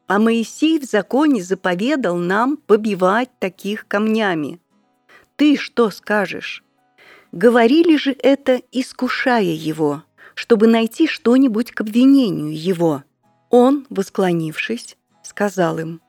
а 0.07 0.19
Моисей 0.19 0.79
в 0.79 0.85
законе 0.85 1.43
заповедал 1.43 2.17
нам 2.17 2.57
побивать 2.57 3.31
таких 3.39 3.87
камнями. 3.89 4.61
Ты 5.37 5.57
что 5.57 5.91
скажешь?» 5.91 6.63
Говорили 7.37 7.99
же 7.99 8.17
это, 8.23 8.63
искушая 8.73 9.43
его, 9.43 10.05
чтобы 10.35 10.67
найти 10.67 11.07
что-нибудь 11.07 11.71
к 11.71 11.83
обвинению 11.83 12.59
его. 12.59 13.05
Он, 13.51 13.87
восклонившись, 13.91 14.97
сказал 15.23 15.79
им, 15.79 16.01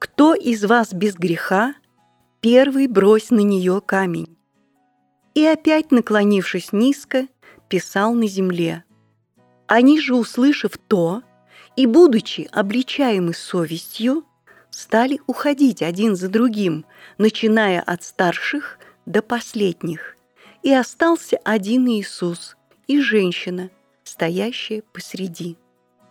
«Кто 0.00 0.34
из 0.34 0.64
вас 0.64 0.92
без 0.92 1.14
греха, 1.14 1.76
первый 2.40 2.88
брось 2.88 3.30
на 3.30 3.38
нее 3.38 3.80
камень». 3.80 4.36
И 5.34 5.44
опять, 5.44 5.92
наклонившись 5.92 6.72
низко, 6.72 7.28
писал 7.68 8.14
на 8.14 8.26
земле. 8.26 8.82
Они 9.68 10.00
же, 10.00 10.16
услышав 10.16 10.72
то, 10.76 11.22
и, 11.76 11.86
будучи 11.86 12.48
обличаемы 12.50 13.32
совестью, 13.32 14.24
стали 14.70 15.20
уходить 15.28 15.82
один 15.82 16.16
за 16.16 16.28
другим, 16.28 16.84
начиная 17.16 17.80
от 17.80 18.02
старших 18.02 18.80
до 19.06 19.22
последних 19.22 20.17
и 20.62 20.72
остался 20.72 21.38
один 21.44 21.86
Иисус 21.88 22.56
и 22.86 23.00
женщина, 23.00 23.70
стоящая 24.04 24.82
посреди. 24.92 25.56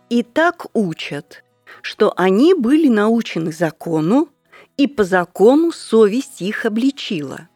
И 0.08 0.22
так 0.22 0.66
учат, 0.74 1.44
что 1.82 2.12
они 2.16 2.54
были 2.54 2.88
научены 2.88 3.52
закону, 3.52 4.28
и 4.76 4.86
по 4.86 5.04
закону 5.04 5.72
совесть 5.72 6.40
их 6.40 6.64
обличила. 6.64 7.48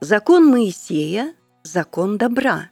Закон 0.00 0.46
Моисея– 0.46 1.34
закон 1.62 2.18
добра. 2.18 2.70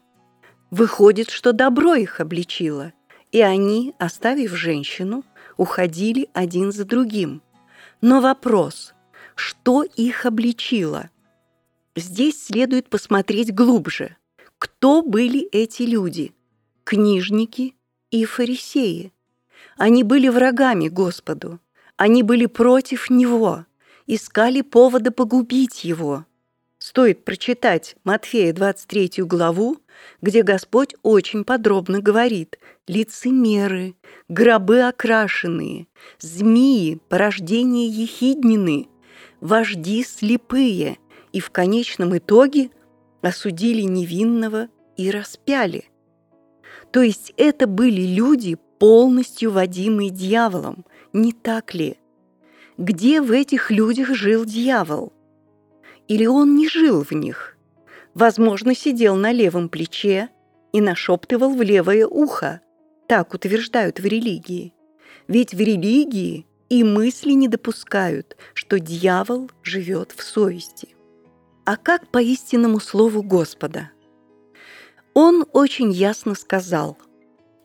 Выходит, 0.71 1.31
что 1.31 1.53
добро 1.53 1.95
их 1.95 2.21
обличило, 2.21 2.93
и 3.33 3.41
они, 3.41 3.95
оставив 3.99 4.53
женщину, 4.53 5.25
уходили 5.57 6.29
один 6.35 6.73
за 6.73 6.85
другим. 6.85 7.43
Но 8.01 8.21
вопрос– 8.21 8.93
что 9.35 9.83
их 9.83 10.27
обличило? 10.27 11.11
Здесь 11.97 12.45
следует 12.45 12.89
посмотреть 12.89 13.55
глубже. 13.55 14.17
Кто 14.59 15.03
были 15.03 15.43
эти 15.53 15.83
люди? 15.83 16.33
Книжники 16.83 17.77
и 18.11 18.25
фарисеи. 18.25 19.13
Они 19.77 20.03
были 20.03 20.29
врагами 20.29 20.89
Господу. 20.89 21.61
Они 21.97 22.25
были 22.25 22.47
против 22.47 23.11
Него, 23.11 23.67
искали 24.07 24.63
повода 24.63 25.13
погубить 25.13 25.85
Его. 25.85 26.25
Стоит 26.79 27.25
прочитать 27.25 27.95
Матфея 28.03 28.53
23 28.53 29.23
главу, 29.23 29.79
где 30.21 30.43
Господь 30.43 30.95
очень 31.03 31.45
подробно 31.45 32.01
говорит 32.01 32.59
«лицемеры, 32.89 33.95
гробы 34.29 34.83
окрашенные, 34.83 35.87
змеи, 36.19 37.01
порождение 37.09 37.87
ехиднины, 37.87 38.89
вожди 39.41 40.05
слепые, 40.05 40.99
и 41.35 41.41
в 41.41 41.51
конечном 41.51 42.17
итоге 42.17 42.71
осудили 43.21 43.83
невинного 43.83 44.69
и 44.97 45.11
распяли. 45.11 45.87
То 46.93 47.03
есть 47.03 47.35
это 47.37 47.67
были 47.67 48.03
люди, 48.03 48.57
полностью 48.79 49.51
водимые 49.51 50.11
дьяволом, 50.11 50.87
не 51.13 51.33
так 51.33 51.75
ли? 51.75 51.99
Где 52.79 53.21
в 53.21 53.33
этих 53.33 53.73
людях 53.73 54.15
жил 54.15 54.45
дьявол? 54.45 55.13
Или 56.07 56.27
он 56.27 56.55
не 56.55 56.69
жил 56.69 57.03
в 57.03 57.11
них? 57.11 57.57
Возможно, 58.15 58.73
сидел 58.75 59.17
на 59.17 59.33
левом 59.33 59.69
плече 59.69 60.29
и 60.73 60.81
нашептывал 60.81 61.53
в 61.55 61.63
левое 61.63 62.07
ухо. 62.07 62.61
Так 63.09 63.35
утверждают 63.35 63.99
в 63.99 64.05
религии. 64.05 64.73
Ведь 65.27 65.53
в 65.53 65.59
религии 65.59 66.47
и 66.69 66.85
мысли 66.85 67.33
не 67.33 67.49
допускают, 67.49 68.37
что 68.55 68.79
дьявол 68.79 69.51
живет 69.63 70.13
в 70.17 70.23
совести 70.23 70.94
а 71.65 71.77
как 71.77 72.09
по 72.09 72.23
истинному 72.23 72.81
слову 72.81 73.23
Господа. 73.23 73.91
Он 75.15 75.47
очень 75.53 75.93
ясно 75.93 76.35
сказал, 76.35 76.99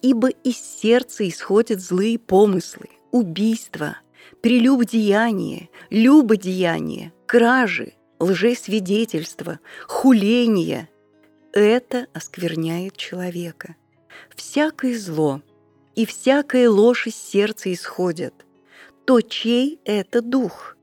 «Ибо 0.02 0.30
из 0.30 0.58
сердца 0.58 1.28
исходят 1.28 1.82
злые 1.82 2.18
помыслы, 2.18 2.90
убийства, 3.12 3.98
прелюбодеяние, 4.42 5.70
любодеяние, 5.90 7.12
кражи, 7.26 7.94
лжесвидетельство, 8.20 9.60
хуление. 9.88 10.90
Это 11.52 12.08
оскверняет 12.14 12.96
человека. 12.96 13.76
Всякое 14.36 14.98
зло 14.98 15.42
и 15.96 16.06
всякая 16.06 16.70
ложь 16.70 17.08
из 17.08 17.16
сердца 17.16 17.72
исходят. 17.74 18.34
То 19.06 19.22
чей 19.22 19.80
это 19.86 20.22
дух? 20.22 20.78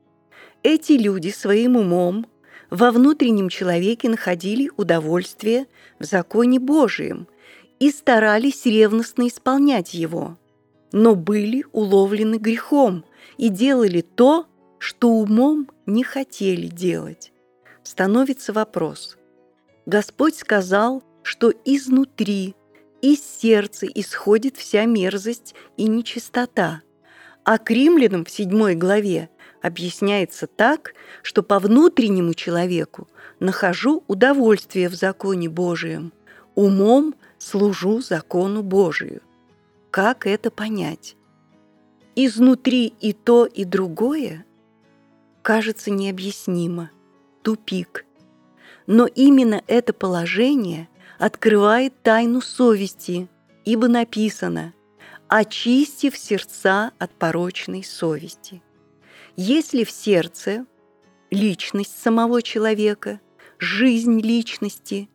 Эти 0.63 0.93
люди 0.93 1.29
своим 1.29 1.77
умом 1.77 2.27
во 2.69 2.91
внутреннем 2.91 3.49
человеке 3.49 4.09
находили 4.09 4.71
удовольствие 4.75 5.67
в 5.99 6.03
законе 6.03 6.59
Божием 6.59 7.27
и 7.79 7.91
старались 7.91 8.65
ревностно 8.65 9.27
исполнять 9.27 9.93
его, 9.93 10.37
но 10.91 11.15
были 11.15 11.65
уловлены 11.71 12.35
грехом 12.35 13.05
и 13.37 13.49
делали 13.49 14.01
то, 14.01 14.47
что 14.79 15.09
умом 15.09 15.69
не 15.85 16.03
хотели 16.03 16.67
делать. 16.67 17.31
Становится 17.83 18.53
вопрос. 18.53 19.17
Господь 19.85 20.35
сказал, 20.35 21.03
что 21.23 21.53
изнутри, 21.65 22.55
из 23.01 23.21
сердца 23.21 23.85
исходит 23.85 24.57
вся 24.57 24.85
мерзость 24.85 25.55
и 25.77 25.87
нечистота. 25.87 26.81
А 27.43 27.57
к 27.57 27.69
римлянам 27.71 28.25
в 28.25 28.29
седьмой 28.29 28.75
главе 28.75 29.29
объясняется 29.67 30.47
так, 30.47 30.93
что 31.21 31.43
по 31.43 31.59
внутреннему 31.59 32.33
человеку 32.33 33.07
нахожу 33.39 34.03
удовольствие 34.07 34.89
в 34.89 34.95
законе 34.95 35.49
Божием, 35.49 36.11
умом 36.55 37.13
служу 37.37 38.01
закону 38.01 38.63
Божию. 38.63 39.21
Как 39.91 40.25
это 40.25 40.49
понять? 40.49 41.15
Изнутри 42.15 42.93
и 42.99 43.13
то, 43.13 43.45
и 43.45 43.63
другое 43.63 44.45
кажется 45.43 45.91
необъяснимо, 45.91 46.91
тупик. 47.41 48.05
Но 48.85 49.05
именно 49.05 49.61
это 49.67 49.93
положение 49.93 50.89
открывает 51.19 52.01
тайну 52.03 52.41
совести, 52.41 53.29
ибо 53.63 53.87
написано 53.87 54.73
«очистив 55.29 56.17
сердца 56.17 56.91
от 56.99 57.11
порочной 57.11 57.83
совести». 57.83 58.61
Если 59.39 59.83
в 59.83 59.91
сердце 59.91 60.65
личность 61.29 61.95
самого 62.01 62.41
человека, 62.41 63.21
жизнь 63.59 64.19
личности, 64.19 65.09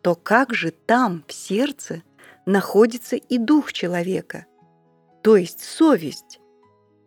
то 0.00 0.14
как 0.14 0.54
же 0.54 0.70
там, 0.70 1.22
в 1.28 1.34
сердце, 1.34 2.02
находится 2.46 3.16
и 3.16 3.36
дух 3.36 3.74
человека, 3.74 4.46
то 5.22 5.36
есть 5.36 5.62
совесть? 5.62 6.40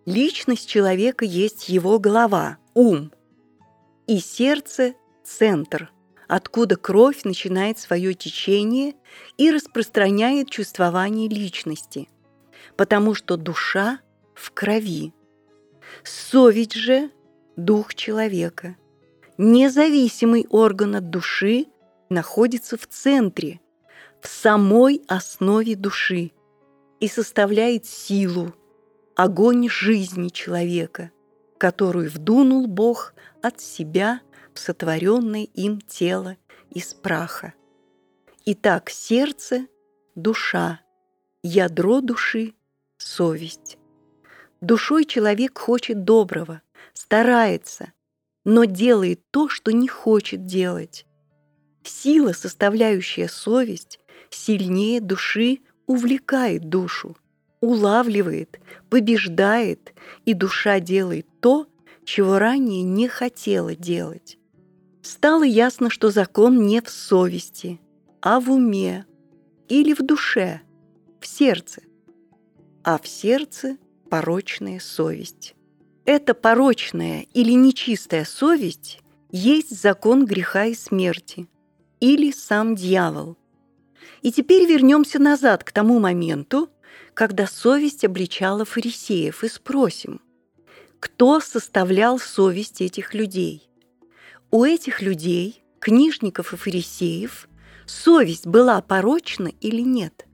Личность 0.05 0.69
человека 0.69 1.25
есть 1.25 1.67
его 1.67 1.97
голова, 1.97 2.59
ум, 2.75 3.11
и 4.05 4.19
сердце– 4.19 4.93
центр, 5.23 5.91
откуда 6.27 6.75
кровь 6.75 7.23
начинает 7.23 7.79
свое 7.79 8.13
течение 8.13 8.93
и 9.37 9.49
распространяет 9.49 10.51
чувствование 10.51 11.27
личности, 11.27 12.07
потому 12.77 13.15
что 13.15 13.35
душа 13.35 13.99
в 14.35 14.51
крови. 14.51 15.11
Совесть 16.03 16.73
же– 16.73 17.11
дух 17.55 17.95
человека. 17.95 18.75
Независимый 19.37 20.45
орган 20.49 20.95
от 20.95 21.09
души 21.09 21.67
находится 22.09 22.77
в 22.77 22.87
центре, 22.87 23.61
в 24.21 24.27
самой 24.27 25.01
основе 25.07 25.75
души 25.75 26.31
и 26.99 27.07
составляет 27.07 27.85
силу, 27.85 28.53
огонь 29.15 29.69
жизни 29.69 30.29
человека, 30.29 31.11
которую 31.57 32.09
вдунул 32.09 32.67
Бог 32.67 33.13
от 33.41 33.59
себя 33.61 34.21
в 34.53 34.59
сотворенное 34.59 35.43
им 35.43 35.81
тело 35.81 36.37
из 36.69 36.93
праха. 36.93 37.53
Итак, 38.45 38.89
сердце– 38.89 39.67
душа, 40.15 40.81
ядро 41.43 42.01
души– 42.01 42.53
совесть. 42.97 43.78
Душой 44.61 45.05
человек 45.05 45.57
хочет 45.57 46.03
доброго, 46.03 46.61
старается, 46.93 47.93
но 48.43 48.65
делает 48.65 49.21
то, 49.31 49.47
что 49.47 49.71
не 49.71 49.87
хочет 49.87 50.45
делать. 50.45 51.05
Сила, 51.83 52.33
составляющая 52.33 53.29
совесть, 53.29 53.99
сильнее 54.29 54.99
души 54.99 55.59
увлекает 55.87 56.67
душу, 56.67 57.15
улавливает, 57.61 58.59
побеждает, 58.89 59.93
и 60.25 60.33
душа 60.33 60.79
делает 60.79 61.25
то, 61.39 61.67
чего 62.03 62.37
ранее 62.37 62.83
не 62.83 63.07
хотела 63.07 63.75
делать. 63.75 64.37
Стало 65.01 65.43
ясно, 65.43 65.89
что 65.89 66.11
закон 66.11 66.65
не 66.65 66.81
в 66.81 66.89
совести, 66.89 67.79
а 68.21 68.39
в 68.39 68.51
уме 68.51 69.05
или 69.69 69.93
в 69.93 69.99
душе, 69.99 70.61
в 71.19 71.27
сердце. 71.27 71.81
А 72.83 72.97
в 72.97 73.07
сердце 73.07 73.77
порочная 74.09 74.79
совесть. 74.79 75.55
Эта 76.05 76.33
порочная 76.33 77.27
или 77.33 77.51
нечистая 77.51 78.25
совесть 78.25 78.99
есть 79.31 79.79
закон 79.79 80.25
греха 80.25 80.65
и 80.65 80.73
смерти, 80.73 81.47
или 81.99 82.31
сам 82.31 82.75
дьявол. 82.75 83.37
И 84.21 84.31
теперь 84.31 84.65
вернемся 84.65 85.19
назад 85.19 85.63
к 85.63 85.71
тому 85.71 85.99
моменту, 85.99 86.69
когда 87.13 87.45
совесть 87.45 88.03
обличала 88.03 88.65
фарисеев, 88.65 89.43
и 89.43 89.49
спросим, 89.49 90.21
кто 90.99 91.39
составлял 91.39 92.19
совесть 92.19 92.81
этих 92.81 93.13
людей? 93.13 93.69
У 94.51 94.63
этих 94.63 95.01
людей, 95.01 95.63
книжников 95.79 96.53
и 96.53 96.57
фарисеев, 96.57 97.47
совесть 97.85 98.47
была 98.47 98.81
порочна 98.81 99.51
или 99.61 99.81
нет? 99.81 100.25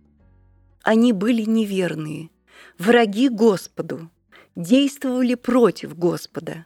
Они 0.83 1.11
были 1.11 1.41
неверные– 1.41 2.29
враги 2.77 3.29
Господу, 3.29 4.09
действовали 4.55 5.35
против 5.35 5.97
Господа. 5.97 6.65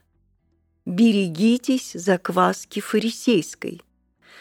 Берегитесь 0.85 1.91
закваски 1.93 2.79
фарисейской. 2.79 3.81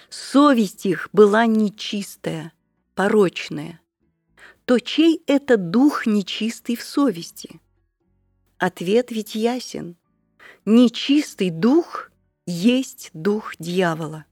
Совесть 0.08 0.86
их 0.86 1.08
была 1.12 1.46
нечистая, 1.46 2.52
порочная. 2.94 3.80
То 4.64 4.78
чей 4.78 5.22
это 5.26 5.56
дух 5.56 6.06
нечистый 6.06 6.76
в 6.76 6.82
совести? 6.82 7.60
Ответ 8.58 9.10
ведь 9.10 9.34
ясен. 9.34 9.96
Нечистый 10.64 11.50
дух 11.50 12.10
есть 12.46 13.10
дух 13.12 13.54
дьявола. 13.58 14.24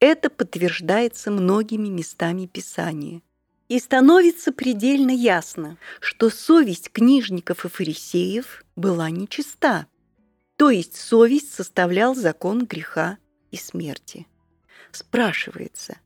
Это 0.00 0.28
подтверждается 0.28 1.30
многими 1.30 1.88
местами 1.88 2.46
Писания– 2.46 3.22
и 3.74 3.80
становится 3.80 4.52
предельно 4.52 5.10
ясно, 5.10 5.78
что 5.98 6.30
совесть 6.30 6.92
книжников 6.92 7.64
и 7.64 7.68
фарисеев 7.68 8.64
была 8.76 9.10
нечиста, 9.10 9.88
то 10.54 10.70
есть 10.70 10.94
совесть 10.94 11.52
составлял 11.52 12.14
закон 12.14 12.66
греха 12.66 13.18
и 13.50 13.56
смерти. 13.56 14.28
Спрашивается, 14.92 15.98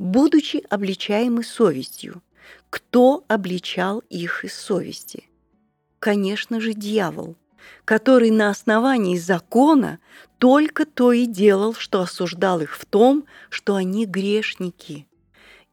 будучи 0.00 0.64
обличаемы 0.68 1.44
совестью, 1.44 2.24
кто 2.70 3.24
обличал 3.28 4.00
их 4.10 4.44
из 4.44 4.54
совести? 4.54 5.28
Конечно 6.00 6.60
же, 6.60 6.72
дьявол, 6.72 7.36
который 7.84 8.32
на 8.32 8.50
основании 8.50 9.16
закона 9.16 10.00
только 10.38 10.86
то 10.86 11.12
и 11.12 11.26
делал, 11.26 11.74
что 11.74 12.00
осуждал 12.00 12.60
их 12.60 12.76
в 12.76 12.84
том, 12.84 13.26
что 13.48 13.76
они 13.76 14.06
грешники– 14.06 15.06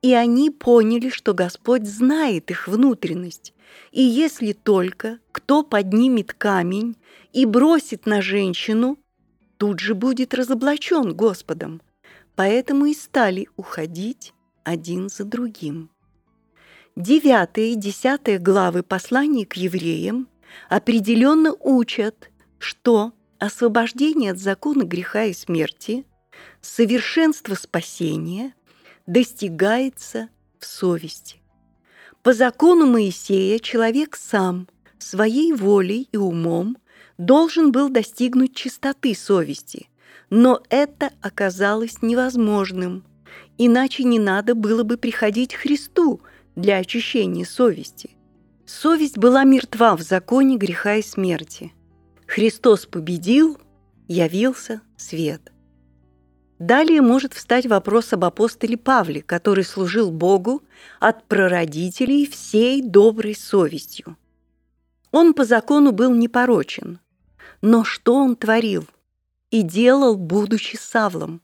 и 0.02 0.14
они 0.14 0.50
поняли, 0.50 1.10
что 1.10 1.34
Господь 1.34 1.86
знает 1.86 2.52
их 2.52 2.68
внутренность. 2.68 3.54
И 3.92 4.02
если 4.02 4.54
только 4.54 5.20
кто 5.32 5.64
поднимет 5.64 6.34
камень 6.34 6.96
и 7.34 7.46
бросит 7.46 8.06
на 8.06 8.22
женщину, 8.22 8.98
тут 9.58 9.80
же 9.80 9.94
будет 9.94 10.34
разоблачен 10.34 11.14
Господом. 11.14 11.82
Поэтому 12.36 12.86
и 12.86 12.94
стали 12.94 13.50
уходить 13.58 14.34
один 14.64 15.10
за 15.10 15.26
другим. 15.26 15.90
Девятая 16.96 17.66
и 17.66 17.76
десятая 17.76 18.40
главы 18.40 18.84
послания 18.84 19.46
к 19.46 19.54
евреям 19.54 20.28
определенно 20.70 21.54
учат, 21.60 22.30
что 22.58 23.14
освобождение 23.38 24.32
от 24.32 24.40
закона 24.40 24.84
греха 24.84 25.26
и 25.26 25.34
смерти, 25.34 26.06
совершенство 26.62 27.56
спасения– 27.56 28.54
достигается 29.10 30.30
в 30.60 30.66
совести. 30.68 31.38
По 32.22 32.32
закону 32.34 32.86
Моисея 32.86 33.58
человек 33.58 34.16
сам, 34.16 34.68
своей 35.00 35.52
волей 35.52 36.08
и 36.12 36.18
умом, 36.18 36.78
должен 37.18 37.72
был 37.72 37.90
достигнуть 37.90 38.56
чистоты 38.56 39.16
совести, 39.16 39.90
но 40.30 40.62
это 40.70 41.10
оказалось 41.22 42.04
невозможным, 42.04 43.04
иначе 43.58 44.04
не 44.04 44.20
надо 44.20 44.54
было 44.54 44.84
бы 44.84 44.96
приходить 44.98 45.56
к 45.56 45.62
Христу 45.62 46.22
для 46.56 46.78
очищения 46.78 47.46
совести. 47.46 48.12
Совесть 48.68 49.18
была 49.18 49.44
мертва 49.44 49.98
в 49.98 50.02
законе 50.02 50.56
греха 50.56 50.98
и 50.98 51.02
смерти. 51.02 51.74
Христос 52.28 52.86
победил, 52.86 53.58
явился 54.08 54.82
свет– 54.98 55.52
Далее 56.60 57.02
может 57.02 57.34
встать 57.34 57.66
вопрос 57.66 58.12
об 58.12 58.26
апостоле 58.26 58.76
Павле, 58.78 59.22
который 59.22 59.64
служил 59.64 60.12
Богу 60.12 60.62
от 61.00 61.26
прародителей 61.26 62.28
всей 62.28 62.82
доброй 62.82 63.36
совестью. 63.36 64.18
Он 65.12 65.34
по 65.34 65.46
закону 65.46 65.94
был 65.94 66.14
непорочен, 66.14 67.00
но 67.62 67.86
что 67.86 68.16
он 68.16 68.36
творил 68.36 68.86
и 69.52 69.62
делал, 69.62 70.18
будучи 70.18 70.76
Савлом? 70.76 71.42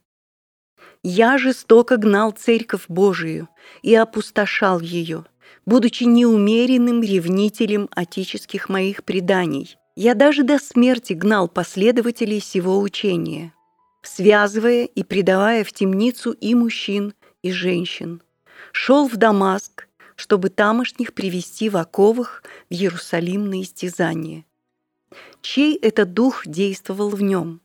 «Я 1.02 1.38
жестоко 1.38 1.96
гнал 1.96 2.32
церковь 2.32 2.84
Божию 2.88 3.48
и 3.82 3.94
опустошал 3.94 4.80
ее, 4.80 5.24
будучи 5.64 6.04
неумеренным 6.04 7.02
ревнителем 7.02 7.88
отеческих 7.90 8.68
моих 8.68 9.04
преданий, 9.04 9.76
Я 9.98 10.14
даже 10.14 10.42
до 10.42 10.58
смерти 10.58 11.14
гнал 11.14 11.48
последователей 11.48 12.40
сего 12.40 12.80
учения, 12.80 13.54
связывая 14.06 14.84
и 14.84 15.02
предавая 15.02 15.64
в 15.64 15.72
темницу 15.72 16.32
и 16.32 16.54
мужчин, 16.54 17.14
и 17.42 17.50
женщин. 17.50 18.22
Шел 18.72 19.08
в 19.08 19.16
Дамаск, 19.16 19.88
чтобы 20.14 20.48
тамошних 20.48 21.12
привести 21.12 21.68
в 21.68 21.76
оковах 21.76 22.42
в 22.70 22.72
Иерусалим 22.72 23.50
на 23.50 23.62
истязание. 23.62 24.44
Чей 25.40 25.76
этот 25.76 26.14
дух 26.14 26.46
действовал 26.46 27.10
в 27.10 27.22
нем? 27.22 27.60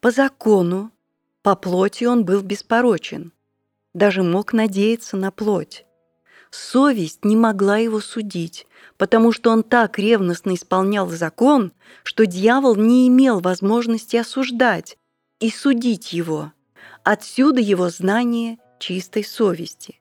По 0.00 0.10
закону, 0.10 0.90
по 1.42 1.54
плоти 1.54 2.04
он 2.04 2.24
был 2.24 2.42
беспорочен, 2.42 3.32
даже 3.94 4.22
мог 4.22 4.52
надеяться 4.52 5.16
на 5.16 5.30
плоть. 5.30 5.86
Совесть 6.50 7.24
не 7.24 7.36
могла 7.36 7.78
его 7.78 8.00
судить, 8.00 8.66
потому 8.96 9.32
что 9.32 9.50
он 9.50 9.62
так 9.62 9.98
ревностно 9.98 10.54
исполнял 10.54 11.08
закон, 11.08 11.72
что 12.02 12.26
дьявол 12.26 12.76
не 12.76 13.08
имел 13.08 13.40
возможности 13.40 14.16
осуждать 14.16 14.96
и 15.40 15.50
судить 15.50 16.12
его. 16.12 16.52
Отсюда 17.04 17.60
его 17.60 17.88
знание 17.88 18.58
чистой 18.78 19.24
совести. 19.24 20.00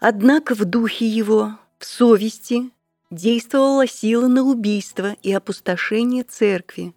Однако 0.00 0.54
в 0.54 0.64
духе 0.64 1.06
его, 1.06 1.58
в 1.78 1.84
совести, 1.84 2.70
действовала 3.10 3.86
сила 3.86 4.26
на 4.26 4.42
убийство 4.42 5.16
и 5.22 5.32
опустошение 5.32 6.24
церкви. 6.24 6.94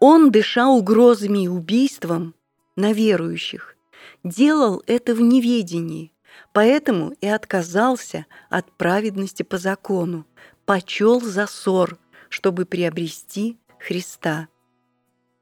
Он, 0.00 0.30
дыша 0.30 0.68
угрозами 0.68 1.44
и 1.44 1.48
убийством 1.48 2.34
на 2.76 2.92
верующих, 2.92 3.76
делал 4.22 4.82
это 4.86 5.14
в 5.14 5.20
неведении, 5.20 6.12
Поэтому 6.52 7.10
и 7.20 7.26
отказался 7.26 8.26
от 8.48 8.70
праведности 8.72 9.42
по 9.42 9.58
закону, 9.58 10.26
почел 10.64 11.20
за 11.20 11.46
ссор, 11.46 11.98
чтобы 12.28 12.64
приобрести 12.64 13.58
Христа. 13.78 14.48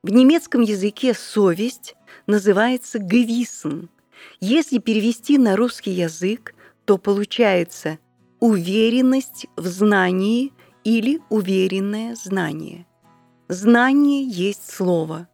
В 0.05 0.12
немецком 0.12 0.61
языке 0.61 1.14
совесть 1.14 1.97
называется 2.29 3.01
«гевисен». 3.01 3.88
Если 4.38 4.79
перевести 4.79 5.38
на 5.38 5.57
русский 5.57 5.90
язык, 5.90 6.55
то 6.85 6.99
получается 6.99 7.99
уверенность 8.38 9.47
в 9.57 9.67
знании 9.67 10.53
или 10.85 11.21
уверенное 11.31 12.14
знание. 12.14 12.87
Знание 13.49 14.25
есть 14.29 14.71
слово, 14.71 15.27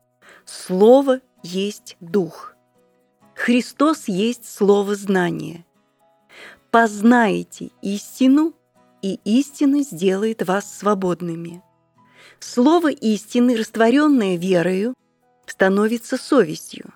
слово 0.46 1.20
есть 1.42 1.98
дух– 2.00 2.54
Христос 3.42 4.06
есть 4.06 4.44
слово 4.44 4.94
знания. 4.96 5.64
Познаете 6.70 7.70
истину, 7.80 8.52
и 9.00 9.18
истина 9.24 9.82
сделает 9.82 10.46
вас 10.46 10.70
свободными. 10.78 11.62
Слово 12.40 12.90
истины, 12.90 13.56
растворенное 13.56 14.36
верою, 14.36 14.94
становится 15.46 16.16
совестью. 16.16 16.92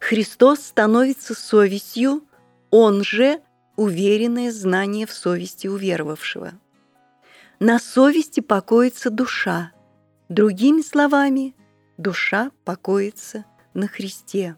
Христос 0.00 0.60
становится 0.60 1.34
совестью, 1.34 2.24
Он 2.70 3.04
же 3.04 3.40
уверенное 3.76 4.50
знание 4.50 5.06
в 5.06 5.12
совести 5.12 5.68
уверовавшего. 5.68 6.52
На 7.60 7.78
совести 7.78 8.40
покоится 8.40 9.10
душа. 9.10 9.72
Другими 10.28 10.82
словами, 10.82 11.54
душа 11.96 12.50
покоится 12.64 13.44
на 13.74 13.86
Христе. 13.86 14.56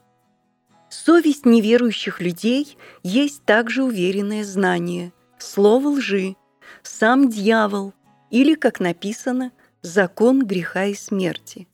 Совесть 0.88 1.46
неверующих 1.46 2.20
людей 2.20 2.76
есть 3.02 3.44
также 3.44 3.82
уверенное 3.82 4.44
знание, 4.44 5.12
слово 5.38 5.88
лжи, 5.88 6.36
сам 6.82 7.28
дьявол 7.28 7.92
или, 8.30 8.54
как 8.54 8.80
написано, 8.80 9.52
закон 9.82 10.44
греха 10.44 10.86
и 10.86 10.94
смерти. 10.94 11.68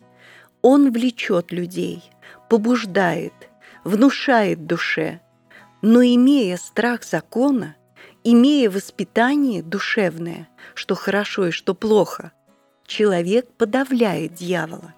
Он 0.63 0.91
влечет 0.91 1.53
людей, 1.53 2.03
побуждает, 2.49 3.33
внушает 3.85 4.67
душе, 4.67 5.21
но 5.83 6.03
имея 6.03 6.57
страх 6.57 7.05
закона, 7.05 7.77
имея 8.25 8.71
воспитание 8.71 9.63
душевное, 9.63 10.49
что 10.75 10.95
хорошо 10.95 11.49
и 11.49 11.51
что 11.51 11.75
плохо, 11.75 12.33
человек 12.87 13.49
подавляет 13.53 14.35
дьявола. 14.35 14.95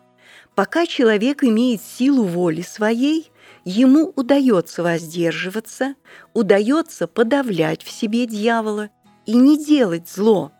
Пока 0.54 0.86
человек 0.86 1.44
имеет 1.44 1.82
силу 1.82 2.24
воли 2.24 2.62
своей– 2.62 3.30
ему 3.64 4.12
удается 4.16 4.82
воздерживаться, 4.82 5.94
удается 6.34 7.06
подавлять 7.06 7.82
в 7.82 7.90
себе 7.90 8.26
дьявола 8.26 8.90
и 9.26 9.34
не 9.34 9.62
делать 9.62 10.08
зло. 10.08 10.52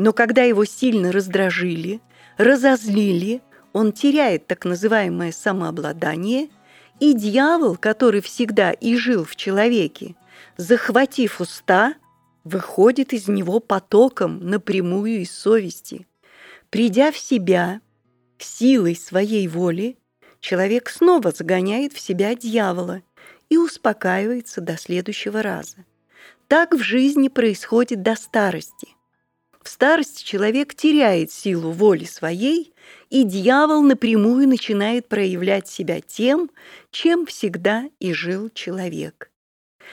Но 0.00 0.14
когда 0.14 0.44
его 0.44 0.64
сильно 0.64 1.12
раздражили, 1.12 2.00
разозлили, 2.38 3.42
он 3.74 3.92
теряет 3.92 4.46
так 4.46 4.64
называемое 4.64 5.30
самообладание, 5.30 6.48
и 7.00 7.12
дьявол, 7.12 7.76
который 7.76 8.22
всегда 8.22 8.72
и 8.72 8.96
жил 8.96 9.24
в 9.24 9.36
человеке, 9.36 10.14
захватив 10.56 11.42
уста, 11.42 11.96
выходит 12.44 13.12
из 13.12 13.28
него 13.28 13.60
потоком 13.60 14.40
напрямую 14.40 15.20
из 15.20 15.32
совести. 15.32 16.06
Придя 16.70 17.12
в 17.12 17.18
себя, 17.18 17.82
силой 18.38 18.96
своей 18.96 19.46
воли, 19.48 19.98
человек 20.40 20.88
снова 20.88 21.30
загоняет 21.30 21.92
в 21.92 22.00
себя 22.00 22.34
дьявола 22.34 23.02
и 23.50 23.58
успокаивается 23.58 24.62
до 24.62 24.78
следующего 24.78 25.42
раза. 25.42 25.84
Так 26.48 26.72
в 26.72 26.78
жизни 26.78 27.28
происходит 27.28 28.00
до 28.00 28.14
старости. 28.16 28.96
В 29.70 29.72
старости 29.72 30.24
человек 30.24 30.74
теряет 30.74 31.30
силу 31.30 31.70
воли 31.70 32.02
своей, 32.02 32.74
и 33.08 33.22
дьявол 33.22 33.82
напрямую 33.82 34.48
начинает 34.48 35.08
проявлять 35.08 35.68
себя 35.68 36.00
тем, 36.00 36.50
чем 36.90 37.24
всегда 37.24 37.84
и 38.00 38.12
жил 38.12 38.50
человек. 38.52 39.30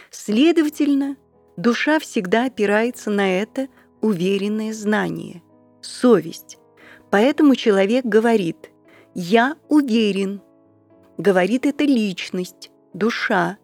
Следовательно, 0.10 1.16
душа 1.58 2.00
всегда 2.00 2.46
опирается 2.46 3.12
на 3.12 3.40
это 3.40 3.68
уверенное 4.02 4.74
знание, 4.74 5.44
совесть. 5.82 6.58
Поэтому 7.12 7.54
человек 7.54 8.04
говорит– 8.04 8.72
«Я 9.14 9.58
уверен». 9.70 10.42
Говорит 11.20 11.68
эта 11.68 11.84
личность, 11.84 12.72
душа. 12.94 13.60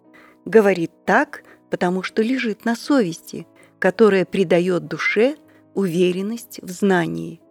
Говорит 0.45 0.91
так, 1.07 1.41
потому 1.71 2.03
что 2.03 2.21
лежит 2.21 2.65
на 2.65 2.75
совести, 2.75 3.47
которая 3.79 4.25
придает 4.25 4.85
душе 4.85 5.37
уверенность 5.73 6.59
в 6.61 6.69
знании. 6.69 7.41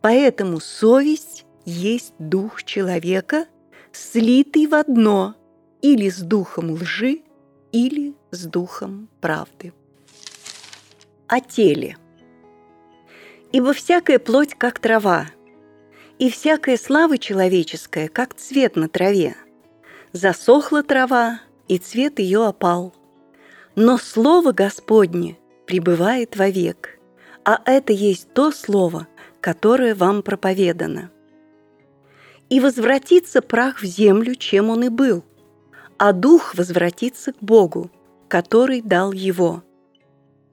Поэтому 0.00 0.60
совесть 0.60 1.44
есть 1.64 2.14
дух 2.18 2.64
человека, 2.64 3.46
слитый 3.92 4.66
в 4.66 4.74
одно 4.74 5.34
или 5.82 6.08
с 6.08 6.18
духом 6.18 6.72
лжи, 6.72 7.22
или 7.72 8.14
с 8.30 8.44
духом 8.44 9.08
правды. 9.20 9.72
О 11.26 11.40
теле. 11.40 11.96
Ибо 13.52 13.72
всякая 13.72 14.18
плоть, 14.18 14.54
как 14.54 14.78
трава, 14.78 15.28
и 16.18 16.30
всякая 16.30 16.76
слава 16.76 17.18
человеческая, 17.18 18.08
как 18.08 18.34
цвет 18.34 18.76
на 18.76 18.88
траве. 18.88 19.36
Засохла 20.12 20.82
трава, 20.82 21.40
и 21.68 21.78
цвет 21.78 22.18
ее 22.18 22.46
опал. 22.46 22.94
Но 23.74 23.98
Слово 23.98 24.52
Господне 24.52 25.36
пребывает 25.66 26.36
вовек, 26.36 26.95
а 27.46 27.62
это 27.64 27.92
есть 27.92 28.34
то 28.34 28.50
Слово, 28.50 29.06
которое 29.40 29.94
вам 29.94 30.22
проповедано. 30.22 31.12
И 32.50 32.58
возвратится 32.58 33.40
прах 33.40 33.80
в 33.80 33.84
землю, 33.84 34.34
чем 34.34 34.68
он 34.68 34.82
и 34.82 34.88
был, 34.88 35.24
а 35.96 36.12
дух 36.12 36.56
возвратится 36.56 37.32
к 37.32 37.40
Богу, 37.40 37.90
который 38.26 38.82
дал 38.82 39.12
его. 39.12 39.62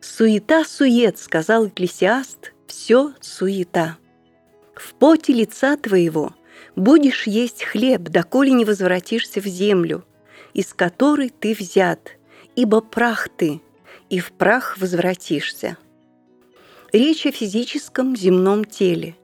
«Суета-сует»,— 0.02 1.18
сказал 1.20 1.68
Экклесиаст,— 1.68 2.54
«все 2.68 3.14
суета». 3.22 3.98
В 4.76 4.94
поте 4.94 5.34
лица 5.34 5.76
твоего 5.78 6.34
будешь 6.76 7.26
есть 7.26 7.64
хлеб, 7.64 8.04
доколе 8.04 8.52
не 8.52 8.66
возвратишься 8.66 9.42
в 9.42 9.46
землю, 9.46 10.06
из 10.54 10.74
которой 10.76 11.30
ты 11.30 11.56
взят, 11.56 12.18
ибо 12.56 12.82
прах 12.82 13.30
ты, 13.30 13.62
и 14.10 14.20
в 14.20 14.32
прах 14.32 14.78
возвратишься. 14.78 15.78
Речь 16.94 17.26
о 17.26 17.32
физическом 17.32 18.16
земном 18.16 18.64
теле, 18.64 19.16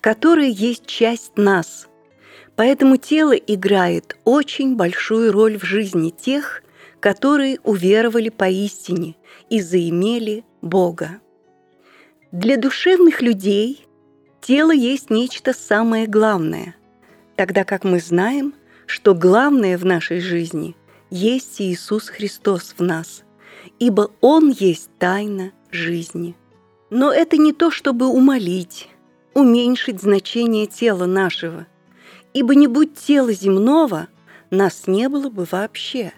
которое 0.00 0.48
есть 0.48 0.84
часть 0.86 1.36
нас, 1.36 1.88
поэтому 2.56 2.98
тело 2.98 3.32
играет 3.32 4.18
очень 4.24 4.76
большую 4.76 5.32
роль 5.32 5.58
в 5.58 5.64
жизни 5.64 6.10
тех, 6.10 6.62
которые 7.00 7.58
уверовали 7.62 8.28
поистине 8.28 9.14
и 9.48 9.60
заимели 9.60 10.44
Бога. 10.60 11.20
Для 12.32 12.56
душевных 12.56 13.22
людей 13.22 13.86
Тело 14.46 14.72
есть 14.72 15.08
нечто 15.08 15.54
самое 15.54 16.06
главное, 16.06 16.76
тогда 17.34 17.64
как 17.64 17.82
мы 17.82 17.98
знаем, 17.98 18.52
что 18.84 19.14
главное 19.14 19.78
в 19.78 19.86
нашей 19.86 20.20
жизни 20.20 20.76
есть 21.08 21.62
Иисус 21.62 22.10
Христос 22.10 22.74
в 22.76 22.82
нас, 22.82 23.24
ибо 23.78 24.10
Он 24.20 24.50
есть 24.50 24.90
тайна 24.98 25.52
жизни. 25.70 26.36
Но 26.90 27.12
это 27.12 27.36
не 27.36 27.52
то, 27.52 27.70
чтобы 27.70 28.06
умолить, 28.06 28.88
уменьшить 29.34 30.00
значение 30.00 30.66
тела 30.66 31.06
нашего, 31.06 31.66
ибо 32.32 32.54
не 32.54 32.66
будь 32.66 32.94
тела 32.94 33.32
земного, 33.32 34.08
нас 34.50 34.86
не 34.86 35.08
было 35.08 35.28
бы 35.30 35.46
вообще. 35.50 36.12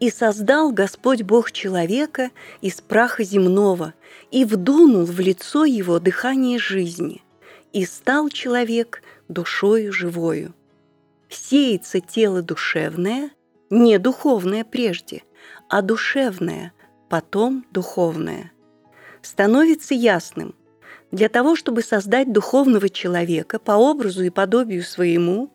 И 0.00 0.10
создал 0.10 0.70
Господь 0.70 1.22
Бог 1.22 1.50
человека 1.50 2.30
из 2.60 2.80
праха 2.80 3.24
земного, 3.24 3.94
и 4.30 4.44
вдунул 4.44 5.04
в 5.04 5.18
лицо 5.18 5.64
его 5.64 5.98
дыхание 5.98 6.58
жизни, 6.58 7.22
и 7.72 7.84
стал 7.84 8.28
человек 8.28 9.02
душою 9.28 9.92
живою. 9.92 10.54
Сеется 11.28 12.00
тело 12.00 12.42
душевное, 12.42 13.30
не 13.70 13.98
духовное 13.98 14.64
прежде, 14.64 15.24
а 15.68 15.82
душевное, 15.82 16.72
потом 17.08 17.66
духовное. 17.70 18.52
Становится 19.28 19.92
ясным, 19.92 20.54
для 21.10 21.28
того, 21.28 21.54
чтобы 21.54 21.82
создать 21.82 22.32
духовного 22.32 22.88
человека 22.88 23.58
по 23.58 23.72
образу 23.72 24.24
и 24.24 24.30
подобию 24.30 24.82
своему, 24.82 25.52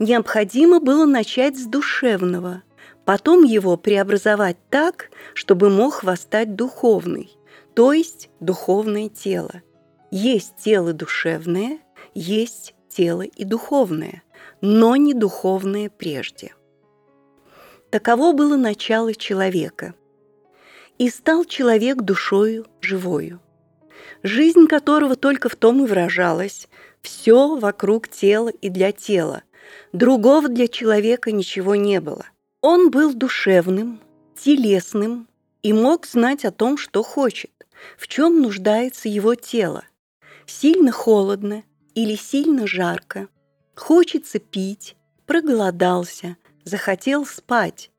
необходимо 0.00 0.80
было 0.80 1.06
начать 1.06 1.56
с 1.56 1.66
душевного, 1.66 2.64
потом 3.04 3.44
его 3.44 3.76
преобразовать 3.76 4.56
так, 4.70 5.12
чтобы 5.34 5.70
мог 5.70 6.02
восстать 6.02 6.56
духовный, 6.56 7.30
то 7.74 7.92
есть 7.92 8.28
духовное 8.40 9.08
тело. 9.08 9.62
Есть 10.10 10.56
тело 10.56 10.92
душевное, 10.92 11.78
есть 12.14 12.74
тело 12.88 13.22
и 13.22 13.44
духовное, 13.44 14.24
но 14.60 14.96
не 14.96 15.14
духовное 15.14 15.90
прежде. 15.90 16.54
Таково 17.90 18.32
было 18.32 18.56
начало 18.56 19.14
человека. 19.14 19.94
И 20.98 21.10
стал 21.10 21.44
человек 21.44 22.02
душою 22.02 22.66
живою, 22.80 23.40
жизнь 24.22 24.66
которого 24.66 25.16
только 25.16 25.48
в 25.48 25.56
том 25.56 25.84
и 25.84 25.88
выражалась, 25.88 26.68
все 27.00 27.56
вокруг 27.56 28.08
тела 28.08 28.48
и 28.48 28.68
для 28.68 28.92
тела, 28.92 29.42
другого 29.92 30.48
для 30.48 30.68
человека 30.68 31.32
ничего 31.32 31.74
не 31.74 32.00
было. 32.00 32.26
Он 32.60 32.90
был 32.90 33.12
душевным, 33.14 34.00
телесным 34.36 35.28
и 35.62 35.72
мог 35.72 36.06
знать 36.06 36.44
о 36.44 36.52
том, 36.52 36.78
что 36.78 37.02
хочет, 37.02 37.50
в 37.96 38.06
чем 38.06 38.40
нуждается 38.40 39.08
его 39.08 39.34
тело. 39.34 39.84
Сильно 40.46 40.92
холодно 40.92 41.64
или 41.94 42.14
сильно 42.14 42.66
жарко, 42.66 43.28
хочется 43.74 44.38
пить, 44.38 44.96
проголодался, 45.26 46.36
захотел 46.64 47.26
спать. 47.26 47.90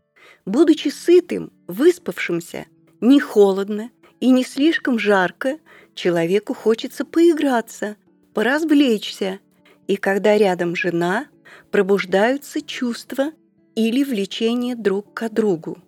Будучи 0.45 0.89
сытым, 0.89 1.51
выспавшимся, 1.67 2.65
не 3.03 3.19
холодно 3.19 3.91
и 4.21 4.29
не 4.29 4.43
слишком 4.43 4.97
жарко, 4.97 5.59
человеку 5.93 6.53
хочется 6.53 7.03
поиграться, 7.03 7.97
поразвлечься. 8.33 9.39
И 9.87 9.97
когда 9.97 10.37
рядом 10.37 10.75
жена, 10.75 11.27
пробуждаются 11.69 12.61
чувства 12.61 13.31
или 13.75 14.03
влечение 14.03 14.75
друг 14.75 15.13
к 15.13 15.29
другу, 15.29 15.79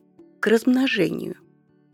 к 0.41 0.47
размножению. 0.47 1.38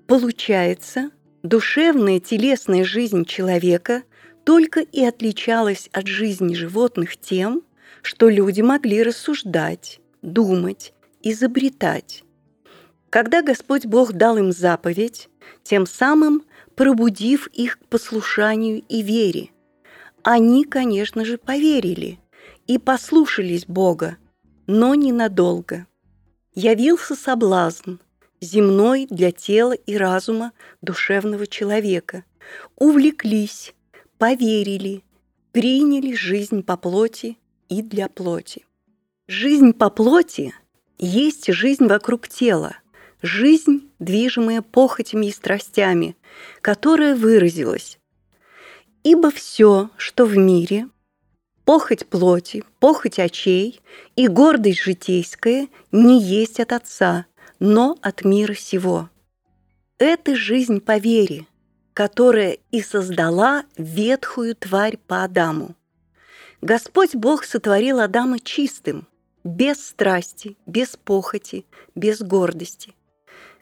Получается, 0.08 1.12
душевная 1.44 2.20
телесная 2.20 2.84
жизнь 2.84 3.26
человека 3.26 4.02
только 4.44 4.80
и 4.80 5.04
отличалась 5.04 5.88
от 5.94 6.08
жизни 6.08 6.56
животных 6.56 7.16
тем, 7.18 7.62
что 8.02 8.28
люди 8.28 8.62
могли 8.62 9.04
рассуждать, 9.04 10.02
думать, 10.24 10.94
изобретать. 11.22 12.24
Когда 13.12 13.42
Господь 13.42 13.86
Бог 13.86 14.14
дал 14.14 14.38
им 14.38 14.54
заповедь, 14.54 15.28
тем 15.64 15.86
самым 15.86 16.44
пробудив 16.76 17.48
их 17.48 17.78
к 17.78 17.86
послушанию 17.88 18.84
и 18.88 19.02
вере, 19.02 19.50
они, 20.24 20.64
конечно 20.64 21.26
же, 21.26 21.38
поверили 21.38 22.20
и 22.68 22.78
послушались 22.78 23.66
Бога, 23.66 24.16
но 24.66 24.96
ненадолго. 24.96 25.88
Явился 26.56 27.16
соблазн, 27.16 27.96
земной 28.40 29.08
для 29.10 29.34
тела 29.34 29.74
и 29.74 29.98
разума 29.98 30.54
душевного 30.82 31.48
человека. 31.48 32.24
Увлеклись, 32.78 33.74
поверили, 34.20 35.04
приняли 35.52 36.16
жизнь 36.16 36.64
по 36.64 36.78
плоти 36.78 37.38
и 37.68 37.82
для 37.82 38.08
плоти. 38.08 38.66
Жизнь 39.28 39.74
по 39.74 39.90
плоти 39.90 40.54
есть 40.98 41.52
жизнь 41.52 41.88
вокруг 41.88 42.30
тела, 42.30 42.78
жизнь, 43.22 43.90
движимая 44.00 44.62
похотями 44.62 45.28
и 45.28 45.32
страстями, 45.32 46.16
которая 46.62 47.16
выразилась. 47.16 48.00
Ибо 49.04 49.32
все, 49.32 49.90
что 49.98 50.26
в 50.26 50.38
мире, 50.38 50.88
похоть 51.66 52.06
плоти, 52.06 52.64
похоть 52.80 53.20
очей 53.20 53.82
и 54.16 54.28
гордость 54.28 54.82
житейская 54.82 55.68
не 55.92 56.22
есть 56.22 56.60
от 56.60 56.74
Отца, 56.74 57.26
но 57.60 57.98
от 58.02 58.24
мира 58.24 58.54
сего. 58.54 59.10
Это 59.98 60.36
жизнь 60.36 60.80
по 60.80 60.98
вере, 60.98 61.46
которая 61.94 62.58
и 62.72 62.82
создала 62.82 63.66
ветхую 63.78 64.56
тварь 64.56 64.98
по 64.98 65.24
Адаму. 65.24 65.76
Господь 66.62 67.16
Бог 67.16 67.44
сотворил 67.44 68.00
Адама 68.00 68.40
чистым, 68.40 69.08
без 69.44 69.84
страсти, 69.84 70.58
без 70.66 70.96
похоти, 70.96 71.66
без 71.96 72.22
гордости. 72.22 72.94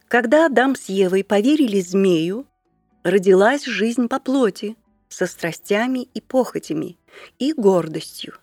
Когда 0.09 0.47
Адам 0.47 0.75
с 0.75 0.89
Евой 0.89 1.23
поверили 1.23 1.79
змею, 1.79 2.45
родилась 3.03 3.63
жизнь 3.63 4.09
по 4.09 4.19
плоти, 4.19 4.75
со 5.07 5.25
страстями 5.25 6.09
и 6.13 6.19
похотями, 6.19 6.97
и 7.37 7.53
гордостью. 7.53 8.33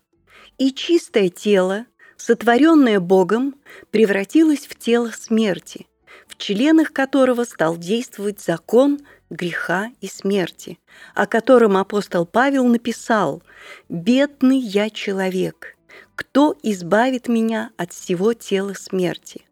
И 0.59 0.73
чистое 0.73 1.29
тело, 1.29 1.87
сотворенное 2.17 3.01
Богом, 3.01 3.57
превратилось 3.91 4.67
в 4.67 4.75
тело 4.79 5.11
смерти, 5.11 5.87
в 6.27 6.37
членах 6.39 6.93
которого 6.93 7.45
стал 7.45 7.77
действовать 7.77 8.41
закон– 8.41 9.01
греха 9.31 9.91
и 10.01 10.07
смерти, 10.07 10.79
о 11.15 11.27
котором 11.27 11.77
апостол 11.77 12.27
Павел 12.27 12.67
написал 12.67 13.43
«Бедный 13.89 14.59
я 14.59 14.91
человек, 14.91 15.77
кто 16.15 16.57
избавит 16.63 17.29
меня 17.29 17.71
от 17.77 17.93
всего 17.93 18.35
тела 18.35 18.75
смерти?» 18.75 19.46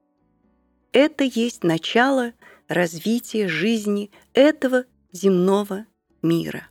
Это 0.94 1.24
есть 1.24 1.64
начало 1.64 2.34
развития 2.68 3.48
жизни 3.48 4.12
этого 4.32 4.84
земного 5.10 5.86
мира. 6.22 6.68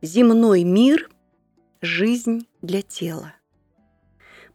Земной 0.00 0.64
мир– 0.64 1.10
жизнь 1.82 2.48
для 2.62 2.80
тела. 2.80 3.34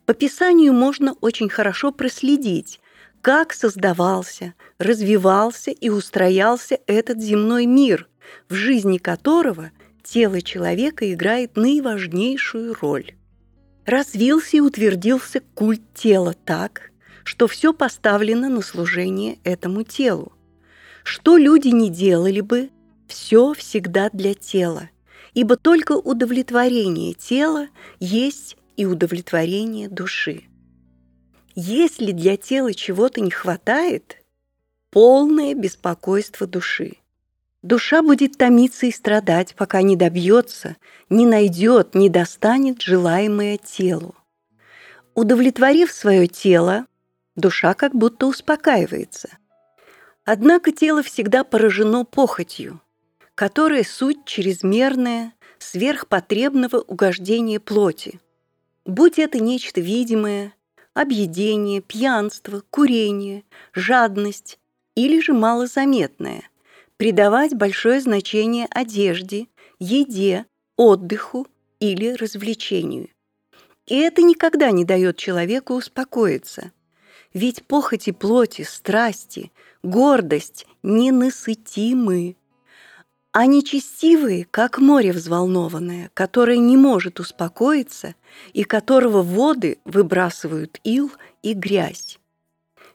По 0.08 0.15
Писанию 0.15 0.73
можно 0.73 1.13
очень 1.21 1.49
хорошо 1.49 1.91
проследить, 1.91 2.79
как 3.21 3.53
создавался, 3.53 4.56
развивался 4.79 5.69
и 5.69 5.89
устроялся 5.89 6.79
этот 6.88 7.21
земной 7.21 7.67
мир, 7.67 8.10
в 8.49 8.56
жизни 8.56 8.97
которого 8.97 9.69
тело 10.03 10.41
человека 10.41 11.13
играет 11.13 11.58
наиважнейшую 11.58 12.73
роль. 12.82 13.12
Развился 13.86 14.58
и 14.58 14.62
утвердился 14.62 15.41
культ 15.53 15.84
тела 15.93 16.34
так, 16.34 16.89
что 17.23 17.47
все 17.47 17.73
поставлено 17.73 18.49
на 18.49 18.62
служение 18.62 19.39
этому 19.43 19.83
телу. 19.83 20.33
Что 21.03 21.38
люди 21.38 21.69
не 21.69 21.89
делали 21.89 22.41
бы, 22.41 22.69
все 23.07 23.53
всегда 23.53 24.09
для 24.12 24.33
тела, 24.33 24.89
ибо 25.33 25.57
только 25.57 25.93
удовлетворение 25.93 27.13
тела 27.13 27.67
есть 27.99 28.57
и 28.77 28.86
удовлетворение 28.86 29.89
души. 29.89 30.43
Если 31.55 32.12
для 32.12 32.38
тела 32.38 32.73
чего-то 32.73 33.21
не 33.21 33.29
хватает, 33.29 34.17
полное 34.89 35.53
беспокойство 35.53 36.47
души. 36.47 36.97
Душа 37.61 38.01
будет 38.01 38.38
томиться 38.38 38.88
и 38.88 38.91
страдать, 38.91 39.55
пока 39.55 39.82
не 39.82 39.95
добьется, 39.95 40.76
не 41.09 41.26
найдет, 41.26 41.95
не 41.95 42.09
достанет 42.09 42.82
желаемое 42.82 43.57
телу. 43.57 44.15
Удовлетворив 45.15 45.91
свое 45.91 46.28
тело, 46.28 46.88
душа 47.36 47.73
как 47.73 47.93
будто 47.93 48.27
успокаивается. 48.27 49.29
Однако 50.25 50.71
тело 50.71 51.03
всегда 51.03 51.43
поражено 51.43 52.05
похотью, 52.05 52.81
которая 53.36 53.84
суть 53.84 54.25
чрезмерное, 54.25 55.34
сверхпотребного 55.59 56.77
угождения 56.77 57.59
плоти. 57.59 58.19
Будь 58.86 59.19
это 59.19 59.39
нечто 59.39 59.81
видимое, 59.81 60.53
объедение, 60.93 61.81
пьянство, 61.81 62.63
курение, 62.69 63.43
жадность 63.73 64.59
или 64.95 65.19
же 65.19 65.34
малозаметное, 65.34 66.49
придавать 66.97 67.53
большое 67.53 67.99
значение 68.01 68.67
одежде, 68.69 69.47
еде, 69.79 70.45
отдыху 70.77 71.47
или 71.79 72.13
развлечению. 72.13 73.09
И 73.88 73.97
это 73.97 74.21
никогда 74.21 74.71
не 74.71 74.86
дает 74.86 75.17
человеку 75.17 75.73
успокоиться. 75.73 76.71
Ведь 77.34 77.63
похоти 77.63 78.11
плоти, 78.11 78.61
страсти, 78.61 79.51
гордость 79.81 80.67
ненасытимы. 80.84 82.36
а 83.36 83.47
нечестивые, 83.47 84.45
как 84.45 84.77
море 84.77 85.11
взволнованное, 85.11 86.11
которое 86.13 86.57
не 86.59 86.77
может 86.77 87.19
успокоиться 87.19 88.13
и 88.53 88.63
которого 88.63 89.23
воды 89.23 89.79
выбрасывают 89.86 90.79
ил 90.84 91.11
и 91.41 91.53
грязь. 91.53 92.19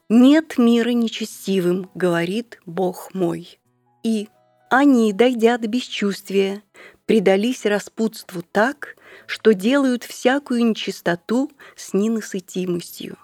«Нет 0.08 0.56
мира 0.56 0.90
нечестивым»,— 0.90 1.90
говорит 1.96 2.60
Бог 2.66 3.12
мой. 3.14 3.58
И 4.04 4.28
они, 4.70 5.12
дойдя 5.12 5.58
до 5.58 5.66
бесчувствия, 5.66 6.62
предались 7.04 7.66
распутству 7.66 8.42
так, 8.42 8.96
что 9.26 9.54
делают 9.54 10.04
всякую 10.04 10.64
нечистоту 10.64 11.50
с 11.74 11.94
ненасытимостью. 11.94 13.18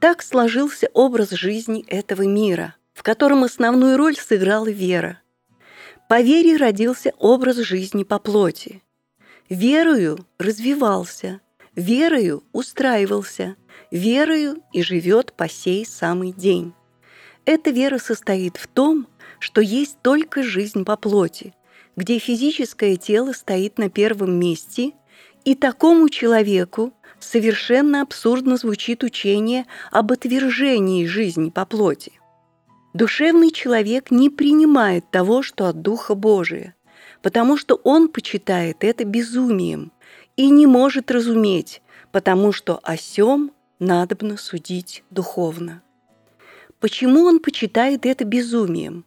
Так 0.00 0.22
сложился 0.22 0.88
образ 0.94 1.30
жизни 1.30 1.84
этого 1.88 2.22
мира, 2.22 2.76
в 2.94 3.02
котором 3.02 3.44
основную 3.44 3.96
роль 3.96 4.16
сыграла 4.16 4.70
вера– 4.70 5.20
по 6.08 6.22
вере 6.22 6.56
родился 6.56 7.12
образ 7.18 7.56
жизни 7.56 8.02
по 8.02 8.18
плоти. 8.18 8.82
Верою 9.50 10.26
развивался, 10.38 11.42
верою 11.76 12.42
устраивался, 12.52 13.56
верою 13.90 14.62
и 14.72 14.82
живет 14.82 15.34
по 15.34 15.50
сей 15.50 15.84
самый 15.84 16.32
день. 16.32 16.72
Эта 17.44 17.70
вера 17.70 17.98
состоит 17.98 18.56
в 18.56 18.66
том, 18.68 19.06
что 19.38 19.60
есть 19.60 19.98
только 20.00 20.42
жизнь 20.42 20.86
по 20.86 20.96
плоти, 20.96 21.54
где 21.94 22.18
физическое 22.18 22.96
тело 22.96 23.32
стоит 23.34 23.76
на 23.76 23.90
первом 23.90 24.32
месте, 24.32 24.92
и 25.44 25.54
такому 25.54 26.08
человеку 26.08 26.94
совершенно 27.20 28.02
абсурдно 28.02 28.56
звучит 28.56 29.02
учение 29.04 29.66
об 29.90 30.12
отвержении 30.12 31.06
жизни 31.06 31.50
по 31.50 31.64
плоти. 31.66 32.12
Душевный 32.94 33.50
человек 33.50 34.10
не 34.10 34.30
принимает 34.30 35.10
того, 35.10 35.42
что 35.42 35.66
от 35.66 35.82
Духа 35.82 36.14
Божия, 36.14 36.74
потому 37.22 37.56
что 37.56 37.74
он 37.84 38.08
почитает 38.08 38.82
это 38.82 39.04
безумием 39.04 39.92
и 40.36 40.50
не 40.50 40.66
может 40.66 41.10
разуметь, 41.10 41.82
потому 42.12 42.52
что 42.52 42.80
о 42.82 42.96
сем 42.96 43.52
надобно 43.78 44.36
судить 44.36 45.04
духовно. 45.10 45.82
Почему 46.80 47.24
он 47.24 47.40
почитает 47.40 48.06
это 48.06 48.24
безумием? 48.24 49.04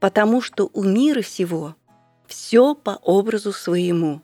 Потому 0.00 0.40
что 0.40 0.70
у 0.72 0.82
мира 0.82 1.22
сего 1.22 1.76
все 2.26 2.74
по 2.74 2.98
образу 3.02 3.52
своему. 3.52 4.22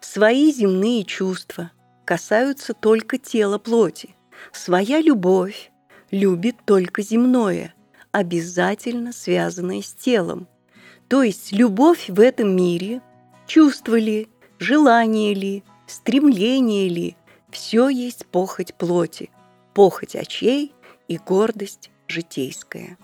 Свои 0.00 0.50
земные 0.50 1.04
чувства 1.04 1.70
касаются 2.12 2.74
только 2.74 3.16
тела 3.16 3.56
плоти. 3.56 4.14
Своя 4.52 5.00
любовь 5.00 5.72
любит 6.10 6.56
только 6.66 7.00
земное– 7.00 7.74
обязательно 8.12 9.12
связанное 9.14 9.80
с 9.80 9.94
телом. 9.94 10.46
То 11.08 11.22
есть 11.22 11.52
любовь 11.52 12.10
в 12.10 12.20
этом 12.20 12.54
мире, 12.54 13.00
чувство 13.46 13.98
ли, 13.98 14.28
желание 14.58 15.32
ли, 15.32 15.64
стремление 15.86 16.90
ли, 16.90 17.16
все 17.50 17.88
есть 17.88 18.26
похоть 18.26 18.74
плоти, 18.74 19.30
похоть 19.72 20.14
очей 20.14 20.74
и 21.08 21.16
гордость 21.16 21.90
житейская. 22.08 22.98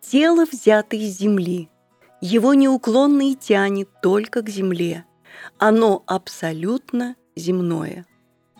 Тело 0.00 0.46
взято 0.46 0.94
из 0.94 1.18
земли, 1.18 1.68
его 2.20 2.54
неуклонно 2.54 3.28
и 3.28 3.34
тянет 3.34 3.88
только 4.00 4.42
к 4.42 4.48
земле. 4.48 5.04
Оно 5.58 6.04
абсолютно 6.06 7.16
земное. 7.34 8.06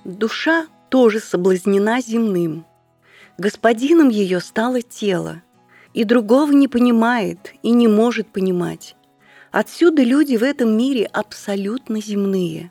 Душа 0.06 0.68
тоже 0.88 1.18
соблазнена 1.18 2.00
земным. 2.00 2.64
Господином 3.38 4.08
ее 4.08 4.38
стало 4.38 4.80
тело, 4.80 5.42
и 5.94 6.04
другого 6.04 6.52
не 6.52 6.68
понимает 6.68 7.54
и 7.64 7.72
не 7.72 7.88
может 7.88 8.28
понимать. 8.28 8.94
Отсюда 9.50 10.04
люди 10.04 10.36
в 10.36 10.44
этом 10.44 10.78
мире 10.78 11.06
абсолютно 11.06 12.00
земные. 12.00 12.70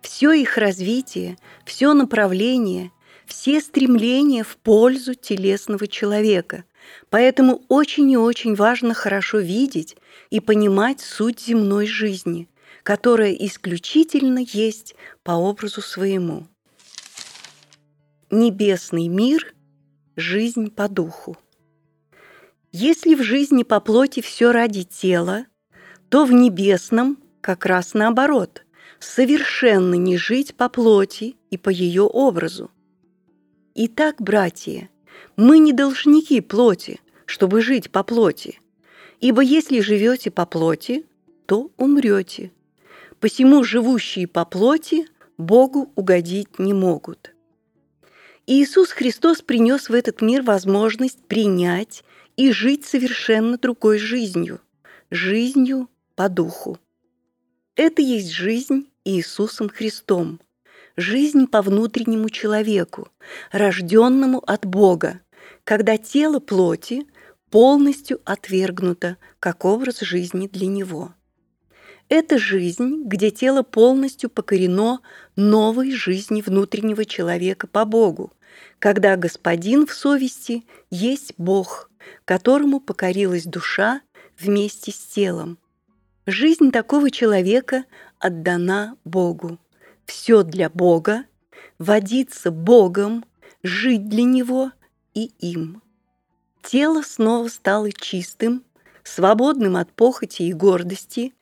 Все 0.00 0.32
их 0.32 0.58
развитие, 0.58 1.38
все 1.64 1.92
направление, 1.94 2.90
все 3.24 3.60
стремления 3.60 4.42
в 4.42 4.56
пользу 4.56 5.14
телесного 5.14 5.86
человека. 5.86 6.64
Поэтому 7.08 7.62
очень 7.68 8.10
и 8.10 8.16
очень 8.16 8.56
важно 8.56 8.94
хорошо 8.94 9.38
видеть 9.38 9.96
и 10.30 10.40
понимать 10.40 11.00
суть 11.00 11.38
земной 11.38 11.86
жизни, 11.86 12.48
которая 12.82 13.32
исключительно 13.32 14.40
есть 14.40 14.96
по 15.22 15.32
образу 15.32 15.80
своему. 15.80 16.48
Небесный 18.30 19.08
мир– 19.08 19.54
жизнь 20.16 20.70
по 20.70 20.88
духу. 20.88 21.36
Если 22.72 23.14
в 23.14 23.22
жизни 23.22 23.64
по 23.64 23.80
плоти 23.80 24.20
все 24.22 24.50
ради 24.50 24.82
тела, 24.82 25.44
то 26.08 26.24
в 26.24 26.32
небесном 26.32 27.18
как 27.42 27.66
раз 27.66 27.92
наоборот, 27.92 28.64
совершенно 28.98 29.94
не 29.96 30.16
жить 30.16 30.54
по 30.54 30.70
плоти 30.70 31.36
и 31.50 31.58
по 31.58 31.68
ее 31.68 32.04
образу. 32.04 32.70
Итак, 33.74 34.16
братья, 34.22 34.88
мы 35.36 35.58
не 35.58 35.74
должники 35.74 36.40
плоти, 36.40 37.00
чтобы 37.26 37.60
жить 37.60 37.90
по 37.90 38.02
плоти, 38.02 38.58
ибо 39.20 39.42
если 39.42 39.80
живете 39.80 40.30
по 40.30 40.46
плоти, 40.46 41.04
то 41.44 41.70
умрете. 41.76 42.52
Посему 43.20 43.62
живущие 43.64 44.26
по 44.26 44.46
плоти 44.46 45.08
Богу 45.36 45.92
угодить 45.94 46.58
не 46.58 46.72
могут. 46.72 47.33
Иисус 48.46 48.90
Христос 48.90 49.40
принес 49.40 49.88
в 49.88 49.94
этот 49.94 50.20
мир 50.20 50.42
возможность 50.42 51.24
принять 51.26 52.04
и 52.36 52.52
жить 52.52 52.84
совершенно 52.84 53.56
другой 53.56 53.98
жизнью, 53.98 54.60
жизнью 55.10 55.88
по 56.14 56.28
духу. 56.28 56.78
Это 57.74 58.02
есть 58.02 58.30
жизнь 58.32 58.90
Иисусом 59.04 59.70
Христом, 59.70 60.40
жизнь 60.94 61.46
по 61.46 61.62
внутреннему 61.62 62.28
человеку, 62.28 63.08
рожденному 63.50 64.42
от 64.46 64.66
Бога, 64.66 65.20
когда 65.64 65.96
тело 65.96 66.38
плоти 66.38 67.06
полностью 67.50 68.20
отвергнуто 68.26 69.16
как 69.40 69.64
образ 69.64 70.00
жизни 70.00 70.48
для 70.48 70.66
него. 70.66 71.14
Это 72.08 72.38
жизнь, 72.38 73.04
где 73.04 73.30
тело 73.30 73.62
полностью 73.62 74.28
покорено 74.28 75.00
новой 75.36 75.90
жизни 75.92 76.42
внутреннего 76.42 77.04
человека 77.04 77.66
по 77.66 77.84
Богу, 77.84 78.32
когда 78.78 79.16
Господин 79.16 79.86
в 79.86 79.94
совести 79.94 80.64
есть 80.90 81.34
Бог, 81.38 81.90
которому 82.24 82.80
покорилась 82.80 83.44
душа 83.44 84.02
вместе 84.38 84.92
с 84.92 84.98
телом. 84.98 85.58
Жизнь 86.26 86.70
такого 86.70 87.10
человека 87.10 87.84
отдана 88.18 88.96
Богу. 89.04 89.58
Все 90.04 90.42
для 90.42 90.68
Бога, 90.68 91.24
водиться 91.78 92.50
Богом, 92.50 93.24
жить 93.62 94.08
для 94.08 94.24
Него 94.24 94.72
и 95.14 95.30
им. 95.38 95.82
Тело 96.62 97.02
снова 97.02 97.48
стало 97.48 97.92
чистым, 97.92 98.64
свободным 99.02 99.76
от 99.76 99.92
похоти 99.92 100.42
и 100.42 100.52
гордости, 100.52 101.34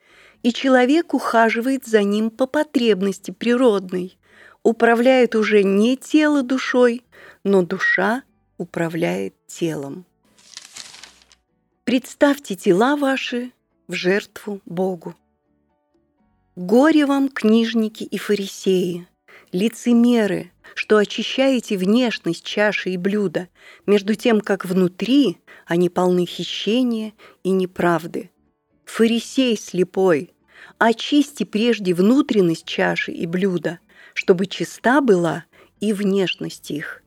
и 0.43 0.53
человек 0.53 1.13
ухаживает 1.13 1.85
за 1.85 2.03
ним 2.03 2.29
по 2.29 2.45
потребности 2.45 3.31
природной, 3.31 4.17
управляет 4.61 5.35
уже 5.35 5.63
не 5.63 5.97
тело 5.97 6.43
душой, 6.43 7.01
но 7.43 7.63
душа 7.63 8.23
управляет 8.57 9.33
телом. 9.47 10.05
Представьте 11.85 12.55
тела 12.55 12.95
ваши 12.95 13.51
в 13.87 13.93
жертву 13.93 14.61
Богу. 14.65 15.15
Горе 16.55 17.05
вам, 17.05 17.29
книжники 17.29 18.03
и 18.03 18.17
фарисеи, 18.17 19.07
лицемеры, 19.51 20.51
что 20.75 20.97
очищаете 20.97 21.77
внешность 21.77 22.43
чаши 22.43 22.91
и 22.91 22.97
блюда, 22.97 23.49
между 23.85 24.15
тем, 24.15 24.39
как 24.39 24.65
внутри 24.65 25.39
они 25.65 25.89
полны 25.89 26.25
хищения 26.25 27.13
и 27.43 27.49
неправды. 27.49 28.29
Фарисей 28.85 29.57
слепой, 29.57 30.32
очисти 30.83 31.45
прежде 31.45 31.93
внутренность 31.93 32.65
чаши 32.65 33.13
и 33.13 33.25
блюда, 33.25 33.79
чтобы 34.13 34.47
чиста 34.47 34.99
была 34.99 35.45
и 35.79 35.93
внешность 35.93 36.71
их. 36.71 37.01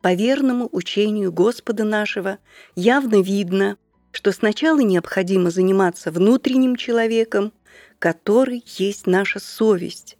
По 0.00 0.14
верному 0.14 0.66
учению 0.72 1.30
Господа 1.30 1.84
нашего 1.84 2.38
явно 2.74 3.20
видно, 3.20 3.76
что 4.12 4.32
сначала 4.32 4.80
необходимо 4.80 5.50
заниматься 5.50 6.10
внутренним 6.10 6.76
человеком, 6.76 7.52
который 7.98 8.64
есть 8.78 9.06
наша 9.06 9.40
совесть. 9.40 10.16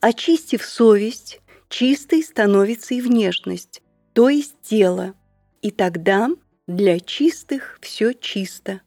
Очистив 0.00 0.64
совесть, 0.64 1.42
чистой 1.68 2.22
становится 2.22 2.94
и 2.94 3.02
внешность, 3.02 3.82
то 4.14 4.30
есть 4.30 4.54
тело. 4.62 5.12
И 5.60 5.70
тогда 5.70 6.30
для 6.66 7.00
чистых 7.00 7.78
все 7.82 8.14
чисто. 8.14 8.80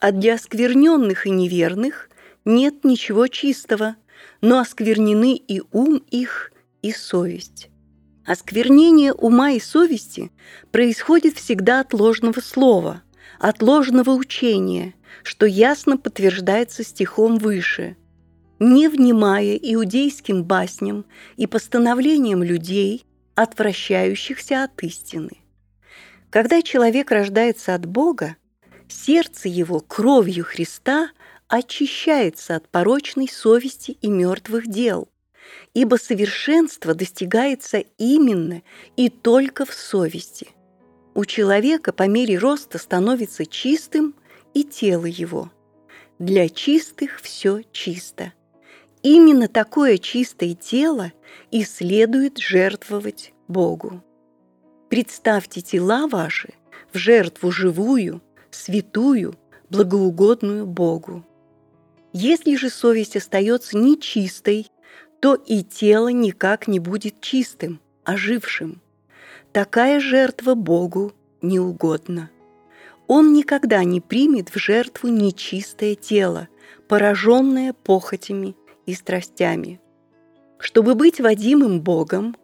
А 0.00 0.12
для 0.12 0.34
оскверненных 0.34 1.26
и 1.26 1.30
неверных 1.30 2.08
нет 2.46 2.84
ничего 2.84 3.26
чистого, 3.26 3.96
но 4.40 4.60
осквернены 4.60 5.36
и 5.36 5.62
ум 5.72 6.02
их, 6.10 6.52
и 6.80 6.92
совесть. 6.92 7.68
Осквернение 8.24 9.12
ума 9.12 9.50
и 9.50 9.60
совести 9.60 10.32
происходит 10.72 11.36
всегда 11.36 11.80
от 11.80 11.92
ложного 11.92 12.40
слова– 12.40 13.02
от 13.38 13.62
ложного 13.62 14.10
учения, 14.10 14.94
что 15.22 15.46
ясно 15.46 15.96
подтверждается 15.96 16.84
стихом 16.84 17.38
выше, 17.38 17.96
не 18.58 18.88
внимая 18.88 19.56
иудейским 19.56 20.44
басням 20.44 21.04
и 21.36 21.46
постановлениям 21.46 22.42
людей, 22.42 23.04
отвращающихся 23.34 24.64
от 24.64 24.82
истины. 24.82 25.38
Когда 26.30 26.62
человек 26.62 27.10
рождается 27.10 27.74
от 27.74 27.86
Бога, 27.86 28.36
сердце 28.88 29.48
его 29.48 29.80
кровью 29.80 30.44
Христа 30.44 31.10
очищается 31.48 32.56
от 32.56 32.68
порочной 32.68 33.28
совести 33.28 33.92
и 33.92 34.08
мертвых 34.08 34.66
дел, 34.66 35.08
ибо 35.74 35.96
совершенство 35.96 36.94
достигается 36.94 37.78
именно 37.98 38.62
и 38.96 39.08
только 39.08 39.64
в 39.64 39.72
совести. 39.72 40.48
У 41.14 41.24
человека 41.24 41.92
по 41.92 42.08
мере 42.08 42.36
роста 42.36 42.78
становится 42.78 43.46
чистым 43.46 44.14
и 44.54 44.64
тело 44.64 45.06
его. 45.06 45.50
Для 46.18 46.48
чистых 46.48 47.20
все 47.20 47.62
чисто. 47.72 48.32
Именно 49.02 49.48
такое 49.48 49.98
чистое 49.98 50.54
тело 50.54 51.12
и 51.50 51.62
следует 51.62 52.38
жертвовать 52.38 53.32
Богу. 53.48 54.02
Представьте 54.88 55.60
тела 55.60 56.06
ваши 56.08 56.54
в 56.92 56.98
жертву 56.98 57.50
живую, 57.50 58.22
святую, 58.50 59.36
благоугодную 59.70 60.66
Богу. 60.66 61.24
Если 62.18 62.56
же 62.56 62.70
совесть 62.70 63.14
остается 63.14 63.76
нечистой, 63.76 64.70
то 65.20 65.34
и 65.34 65.62
тело 65.62 66.08
никак 66.08 66.66
не 66.66 66.78
будет 66.78 67.20
чистым, 67.20 67.78
ожившим. 68.04 68.80
Такая 69.52 70.00
жертва 70.00 70.54
Богу 70.54 71.12
не 71.42 71.60
угодна. 71.60 72.30
Он 73.06 73.34
никогда 73.34 73.84
не 73.84 74.00
примет 74.00 74.48
в 74.48 74.58
жертву 74.58 75.10
нечистое 75.10 75.94
тело, 75.94 76.48
пораженное 76.88 77.74
похотями 77.74 78.56
и 78.86 78.94
страстями. 78.94 79.78
Чтобы 80.56 80.94
быть 80.94 81.20
водимым 81.20 81.82
Богом, 81.82 82.34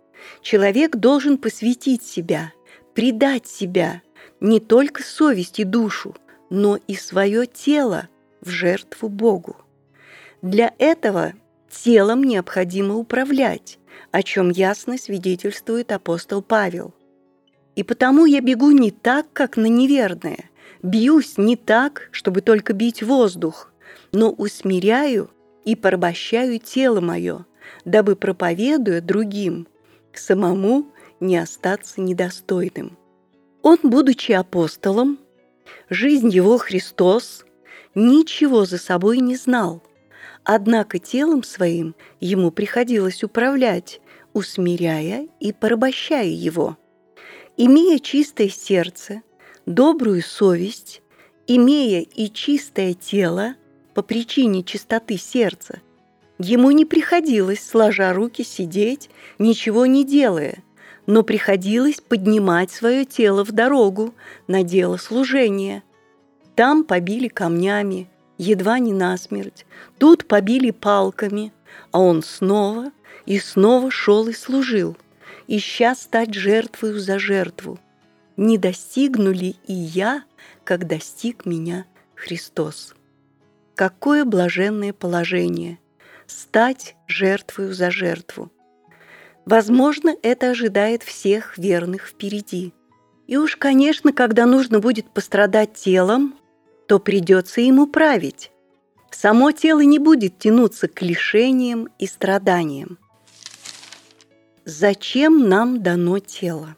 человек 0.42 0.96
должен 0.96 1.38
посвятить 1.38 2.02
себя, 2.02 2.52
предать 2.92 3.46
себя, 3.46 4.02
не 4.38 4.60
только 4.60 5.02
совесть 5.02 5.60
и 5.60 5.64
душу, 5.64 6.14
но 6.50 6.78
и 6.86 6.94
свое 6.94 7.46
тело 7.46 8.10
в 8.42 8.50
жертву 8.50 9.08
Богу. 9.08 9.56
Для 10.42 10.74
этого 10.78 11.32
телом 11.70 12.24
необходимо 12.24 12.96
управлять, 12.96 13.78
о 14.10 14.22
чем 14.22 14.50
ясно 14.50 14.98
свидетельствует 14.98 15.92
апостол 15.92 16.42
Павел. 16.42 16.92
И 17.76 17.82
потому 17.82 18.26
я 18.26 18.40
бегу 18.40 18.70
не 18.70 18.90
так, 18.90 19.26
как 19.32 19.56
на 19.56 19.66
неверное, 19.66 20.50
бьюсь 20.82 21.38
не 21.38 21.56
так, 21.56 22.08
чтобы 22.10 22.42
только 22.42 22.74
бить 22.74 23.02
воздух, 23.02 23.72
но 24.12 24.30
усмиряю 24.30 25.30
и 25.64 25.76
порабощаю 25.76 26.58
тело 26.58 27.00
мое, 27.00 27.46
дабы, 27.84 28.16
проповедуя 28.16 29.00
другим, 29.00 29.66
самому 30.12 30.88
не 31.20 31.38
остаться 31.38 32.00
недостойным. 32.00 32.98
Он, 33.62 33.78
будучи 33.82 34.32
апостолом, 34.32 35.18
жизнь 35.88 36.28
его 36.28 36.58
Христос, 36.58 37.46
ничего 37.94 38.64
за 38.64 38.78
собой 38.78 39.18
не 39.18 39.36
знал, 39.36 39.82
однако 40.44 40.98
телом 40.98 41.42
своим 41.42 41.94
ему 42.20 42.50
приходилось 42.50 43.22
управлять, 43.22 44.00
усмиряя 44.32 45.28
и 45.40 45.52
порабощая 45.52 46.26
его. 46.26 46.76
Имея 47.56 47.98
чистое 47.98 48.48
сердце, 48.48 49.22
добрую 49.66 50.22
совесть, 50.22 51.02
имея 51.46 52.00
и 52.00 52.30
чистое 52.30 52.94
тело, 52.94 53.54
по 53.94 54.02
причине 54.02 54.62
чистоты 54.62 55.18
сердца. 55.18 55.80
Ему 56.38 56.70
не 56.70 56.84
приходилось, 56.84 57.62
сложа 57.64 58.12
руки, 58.12 58.42
сидеть, 58.42 59.10
ничего 59.38 59.86
не 59.86 60.04
делая, 60.04 60.62
но 61.06 61.22
приходилось 61.22 62.00
поднимать 62.00 62.70
свое 62.70 63.04
тело 63.04 63.44
в 63.44 63.52
дорогу 63.52 64.14
на 64.48 64.62
дело 64.62 64.96
служения. 64.96 65.82
Там 66.54 66.84
побили 66.84 67.28
камнями, 67.28 68.08
едва 68.38 68.78
не 68.78 68.92
насмерть, 68.92 69.66
тут 69.98 70.26
побили 70.26 70.70
палками, 70.70 71.52
а 71.90 72.00
он 72.00 72.22
снова 72.22 72.92
и 73.26 73.38
снова 73.38 73.90
шел 73.90 74.28
и 74.28 74.32
служил, 74.32 74.96
ища 75.46 75.94
стать 75.94 76.34
жертвою 76.34 77.00
за 77.00 77.18
жертву. 77.18 77.78
Не 78.36 78.58
достигну 78.58 79.32
ли 79.32 79.56
и 79.66 79.72
я, 79.72 80.24
как 80.64 80.86
достиг 80.86 81.46
меня 81.46 81.86
Христос? 82.14 82.94
Какое 83.74 84.24
блаженное 84.24 84.92
положение– 84.92 85.78
стать 86.26 86.96
жертвою 87.06 87.74
за 87.74 87.90
жертву. 87.90 88.50
Возможно, 89.44 90.14
это 90.22 90.50
ожидает 90.50 91.02
всех 91.02 91.58
верных 91.58 92.06
впереди. 92.06 92.72
И 93.26 93.36
уж, 93.36 93.56
конечно, 93.56 94.12
когда 94.12 94.46
нужно 94.46 94.78
будет 94.80 95.10
пострадать 95.10 95.74
телом, 95.74 96.34
то 96.92 96.98
придется 96.98 97.62
ему 97.62 97.86
править. 97.86 98.52
Само 99.10 99.50
тело 99.52 99.80
не 99.80 99.98
будет 99.98 100.38
тянуться 100.38 100.88
к 100.88 101.00
лишениям 101.00 101.88
и 101.98 102.06
страданиям. 102.06 102.98
Зачем 104.66 105.48
нам 105.48 105.82
дано 105.82 106.18
тело? 106.18 106.76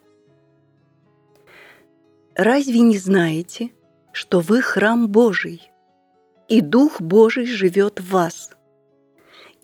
Разве 2.37 2.79
не 2.79 2.97
знаете, 2.97 3.73
что 4.13 4.39
вы 4.39 4.63
храм 4.63 5.09
Божий– 5.09 5.69
и 6.49 6.61
Дух 6.61 7.01
Божий 7.01 7.47
живет 7.47 7.99
в 7.99 8.11
вас. 8.13 8.53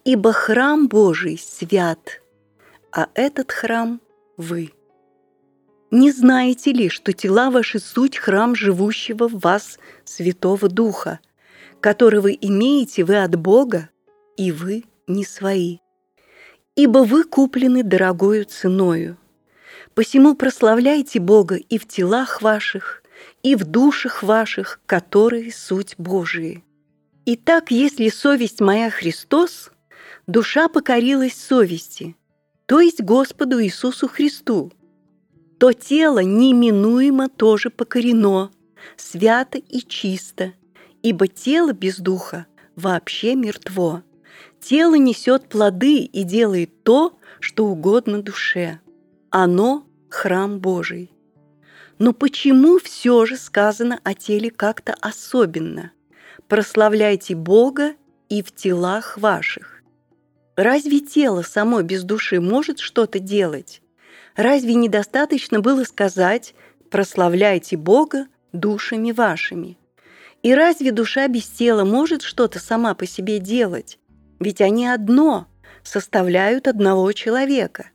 Ибо 0.02 0.32
храм 0.32 0.88
Божий 0.88 1.38
свят, 1.38 2.22
а 2.90 3.08
этот 3.14 3.52
храм– 3.52 4.00
вы. 4.36 4.72
Не 5.90 6.12
знаете 6.12 6.72
ли, 6.72 6.88
что 6.88 7.12
тела 7.12 7.50
ваши 7.50 7.80
суть 7.80 8.16
храм 8.16 8.54
живущего 8.54 9.28
в 9.28 9.40
вас 9.40 9.78
Святого 10.04 10.68
Духа, 10.68 11.18
которого 11.80 12.28
имеете 12.28 13.04
вы 13.04 13.16
от 13.16 13.34
Бога, 13.34 13.90
и 14.36 14.52
вы 14.52 14.84
не 15.08 15.24
свои? 15.24 15.78
Ибо 16.76 16.98
вы 16.98 17.24
куплены 17.24 17.82
дорогою 17.82 18.44
ценою. 18.44 19.16
Посему 19.94 20.36
прославляйте 20.36 21.18
Бога 21.18 21.56
и 21.56 21.76
в 21.76 21.88
телах 21.88 22.40
ваших, 22.40 23.02
и 23.42 23.56
в 23.56 23.64
душах 23.64 24.22
ваших, 24.22 24.80
которые 24.86 25.52
суть 25.52 25.96
Божии. 25.98 26.64
Итак, 27.26 27.72
если 27.72 28.08
совесть 28.08 28.60
моя 28.60 28.90
Христос, 28.90 29.72
душа 30.28 30.68
покорилась 30.68 31.34
совести, 31.34 32.16
то 32.66 32.80
есть 32.80 33.02
Господу 33.02 33.62
Иисусу 33.62 34.06
Христу, 34.06 34.72
то 35.60 35.74
тело 35.74 36.20
неминуемо 36.20 37.28
тоже 37.28 37.68
покорено, 37.68 38.50
свято 38.96 39.58
и 39.58 39.80
чисто, 39.80 40.54
ибо 41.02 41.28
тело 41.28 41.74
без 41.74 41.98
духа 41.98 42.46
вообще 42.76 43.34
мертво. 43.34 44.02
Тело 44.58 44.94
несет 44.94 45.50
плоды 45.50 45.98
и 45.98 46.22
делает 46.22 46.82
то, 46.82 47.18
что 47.40 47.66
угодно 47.66 48.22
душе. 48.22 48.80
Оно– 49.28 49.84
храм 50.08 50.60
Божий. 50.60 51.10
Но 51.98 52.14
почему 52.14 52.78
все 52.78 53.26
же 53.26 53.36
сказано 53.36 54.00
о 54.02 54.14
теле 54.14 54.50
как-то 54.50 54.94
особенно– 55.02 55.92
прославляйте 56.48 57.34
Бога 57.34 57.96
и 58.30 58.42
в 58.42 58.50
телах 58.54 59.18
ваших. 59.18 59.82
Разве 60.56 61.00
тело 61.00 61.42
само 61.42 61.82
без 61.82 62.02
души 62.02 62.40
может 62.40 62.78
что-то 62.78 63.18
делать? 63.18 63.82
Разве 64.36 64.74
недостаточно 64.74 65.60
было 65.60 65.84
сказать 65.84 66.54
«прославляйте 66.90 67.76
Бога 67.76 68.26
душами 68.52 69.12
вашими»? 69.12 69.76
И 70.42 70.54
разве 70.54 70.92
душа 70.92 71.28
без 71.28 71.46
тела 71.46 71.84
может 71.84 72.22
что-то 72.22 72.58
сама 72.58 72.94
по 72.94 73.06
себе 73.06 73.38
делать? 73.38 73.98
Ведь 74.38 74.60
они 74.60 74.86
одно, 74.86 75.46
составляют 75.82 76.66
одного 76.66 77.12
человека. 77.12 77.90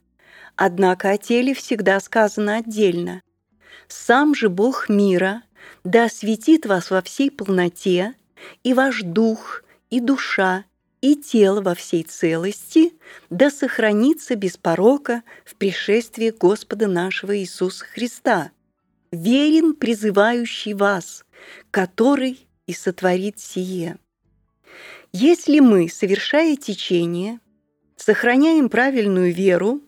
Однако 0.56 1.10
о 1.10 1.18
теле 1.18 1.54
всегда 1.54 2.00
сказано 2.00 2.58
отдельно. 2.58 3.22
«Сам 3.88 4.36
же 4.36 4.50
Бог 4.50 4.90
мира 4.90 5.44
да 5.84 6.06
осветит 6.06 6.66
вас 6.66 6.92
во 6.92 7.02
всей 7.02 7.32
полноте, 7.32 8.14
и 8.64 8.74
ваш 8.74 9.02
дух, 9.02 9.64
и 9.90 10.00
душа, 10.00 10.66
и 11.06 11.16
тело 11.16 11.62
во 11.62 11.76
всей 11.76 12.02
целости 12.02 12.94
да 13.30 13.52
сохранится 13.52 14.36
без 14.36 14.58
порока 14.58 15.22
в 15.46 15.56
пришествии 15.56 16.32
Господа 16.32 16.88
нашего 16.88 17.38
Иисуса 17.38 17.86
Христа, 17.86 18.52
верен 19.12 19.76
призывающий 19.76 20.74
вас, 20.74 21.24
который 21.70 22.48
и 22.66 22.74
сотворит 22.74 23.40
сие. 23.40 23.98
Если 25.12 25.60
мы, 25.60 25.90
совершая 25.90 26.56
течение, 26.56 27.40
сохраняем 27.96 28.68
правильную 28.68 29.32
веру, 29.32 29.82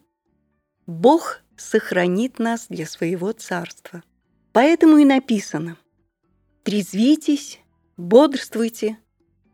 Бог 0.86 1.42
сохранит 1.58 2.38
нас 2.38 2.68
для 2.70 2.86
своего 2.86 3.32
царства. 3.32 4.04
Поэтому 4.54 4.98
и 4.98 5.06
написано– 5.06 5.78
Трезвитесь, 6.68 7.62
бодрствуйте, 7.96 8.98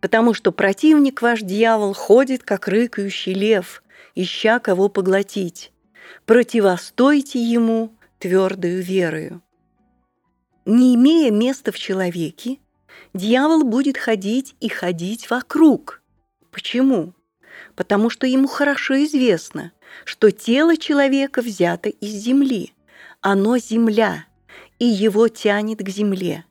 потому 0.04 0.34
что 0.34 0.52
противник 0.52 1.22
ваш 1.22 1.40
дьявол 1.44 1.94
ходит, 1.94 2.44
как 2.44 2.68
рыкающий 2.68 3.34
лев, 3.34 3.82
ища 4.16 4.60
кого 4.60 4.90
поглотить. 4.90 5.72
Противостойте 6.26 7.42
ему 7.42 7.90
твердою 8.20 8.84
верою. 8.84 9.42
Не 10.66 10.96
имея 10.96 11.32
места 11.32 11.72
в 11.72 11.80
человеке, 11.80 12.58
дьявол 13.14 13.64
будет 13.64 13.98
ходить 13.98 14.58
и 14.60 14.68
ходить 14.68 15.30
вокруг. 15.30 16.02
Почему? 16.52 17.14
Потому 17.74 18.10
что 18.10 18.28
ему 18.28 18.50
хорошо 18.50 19.02
известно, 19.06 19.72
что 20.04 20.32
тело 20.32 20.76
человека 20.76 21.42
взято 21.42 21.88
из 21.88 22.12
земли. 22.12 22.74
Оно 23.22 23.58
земля, 23.58 24.26
и 24.80 24.86
его 24.86 25.30
тянет 25.30 25.80
к 25.80 25.88
земле. 25.88 26.44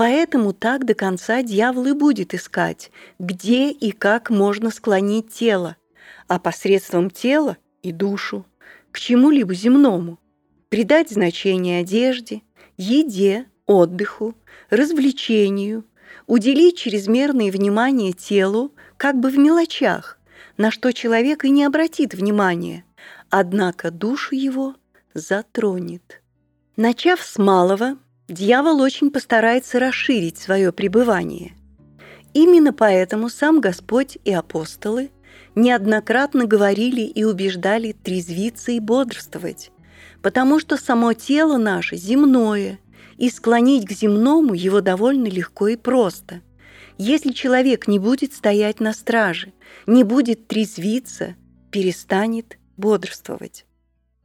Поэтому 0.00 0.54
так 0.54 0.86
до 0.86 0.94
конца 0.94 1.42
дьявол 1.42 1.88
и 1.88 1.92
будет 1.92 2.32
искать, 2.32 2.90
где 3.18 3.70
и 3.70 3.90
как 3.90 4.30
можно 4.30 4.70
склонить 4.70 5.28
тело, 5.28 5.76
а 6.26 6.38
посредством 6.38 7.10
тела 7.10 7.58
и 7.82 7.92
душу 7.92 8.46
к 8.92 8.98
чему-либо 8.98 9.52
земному, 9.52 10.18
придать 10.70 11.10
значение 11.10 11.82
одежде, 11.82 12.40
еде, 12.78 13.44
отдыху, 13.66 14.34
развлечению, 14.70 15.84
уделить 16.26 16.78
чрезмерное 16.78 17.52
внимание 17.52 18.14
телу 18.14 18.72
как 18.96 19.20
бы 19.20 19.28
в 19.28 19.36
мелочах, 19.36 20.18
на 20.56 20.70
что 20.70 20.94
человек 20.94 21.44
и 21.44 21.50
не 21.50 21.64
обратит 21.64 22.14
внимания, 22.14 22.86
однако 23.28 23.90
душу 23.90 24.34
его 24.34 24.76
затронет. 25.12 26.22
Начав 26.76 27.20
с 27.20 27.36
малого, 27.36 27.98
дьявол 28.30 28.80
очень 28.80 29.10
постарается 29.10 29.78
расширить 29.78 30.38
свое 30.38 30.72
пребывание. 30.72 31.52
Именно 32.32 32.72
поэтому 32.72 33.28
сам 33.28 33.60
Господь 33.60 34.18
и 34.24 34.32
апостолы 34.32 35.10
неоднократно 35.54 36.46
говорили 36.46 37.02
и 37.02 37.24
убеждали 37.24 37.92
трезвиться 37.92 38.72
и 38.72 38.78
бодрствовать, 38.78 39.72
потому 40.22 40.60
что 40.60 40.76
само 40.76 41.12
тело 41.12 41.58
наше 41.58 41.96
земное, 41.96 42.78
и 43.18 43.28
склонить 43.28 43.86
к 43.86 43.92
земному 43.92 44.54
его 44.54 44.80
довольно 44.80 45.26
легко 45.26 45.68
и 45.68 45.76
просто. 45.76 46.40
Если 46.96 47.32
человек 47.32 47.86
не 47.86 47.98
будет 47.98 48.32
стоять 48.32 48.80
на 48.80 48.94
страже, 48.94 49.52
не 49.86 50.04
будет 50.04 50.48
трезвиться, 50.48 51.34
перестанет 51.70 52.56
бодрствовать. 52.78 53.66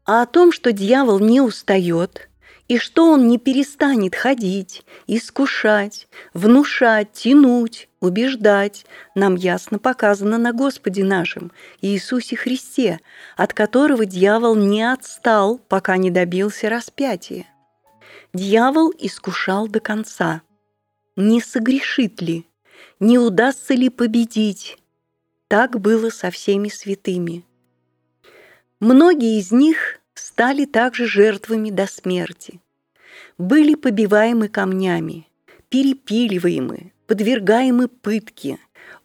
А 0.06 0.22
о 0.22 0.26
том, 0.26 0.53
что 0.53 0.72
дьявол 0.72 1.20
не 1.20 1.41
устает, 1.41 2.30
и 2.68 2.78
что 2.78 3.11
он 3.11 3.28
не 3.28 3.38
перестанет 3.38 4.16
ходить, 4.16 4.84
искушать, 5.07 6.07
внушать, 6.34 7.11
тянуть, 7.11 7.89
убеждать, 7.99 8.86
нам 9.13 9.36
ясно 9.36 9.78
показано 9.78 10.38
на 10.38 10.51
Господе 10.51 11.03
нашем, 11.03 11.51
Иисусе 11.82 12.36
Христе, 12.36 12.99
от 13.38 13.53
которого 13.53 14.05
дьявол 14.05 14.55
не 14.55 14.84
отстал, 14.84 15.59
пока 15.59 15.97
не 15.97 16.09
добился 16.09 16.70
распятия. 16.70 17.45
Дьявол 18.34 18.91
искушал 18.97 19.68
до 19.68 19.80
конца. 19.80 20.41
Не 21.16 21.41
согрешит 21.41 22.22
ли? 22.22 22.47
Не 22.99 23.20
удастся 23.20 23.74
ли 23.74 23.89
победить? 23.89 24.78
Так 25.47 25.80
было 25.80 26.09
со 26.09 26.32
всеми 26.32 26.70
святыми. 26.70 27.45
Многие 28.80 29.39
из 29.39 29.51
них 29.51 30.01
стали 30.36 30.66
также 30.66 31.08
жертвами 31.08 31.70
до 31.70 31.88
смерти. 31.88 32.60
Были 33.38 33.76
побиваемы 33.76 34.50
камнями, 34.50 35.30
перепиливаемы, 35.70 36.92
подвергаемы 37.08 37.88
пытке, 37.88 38.60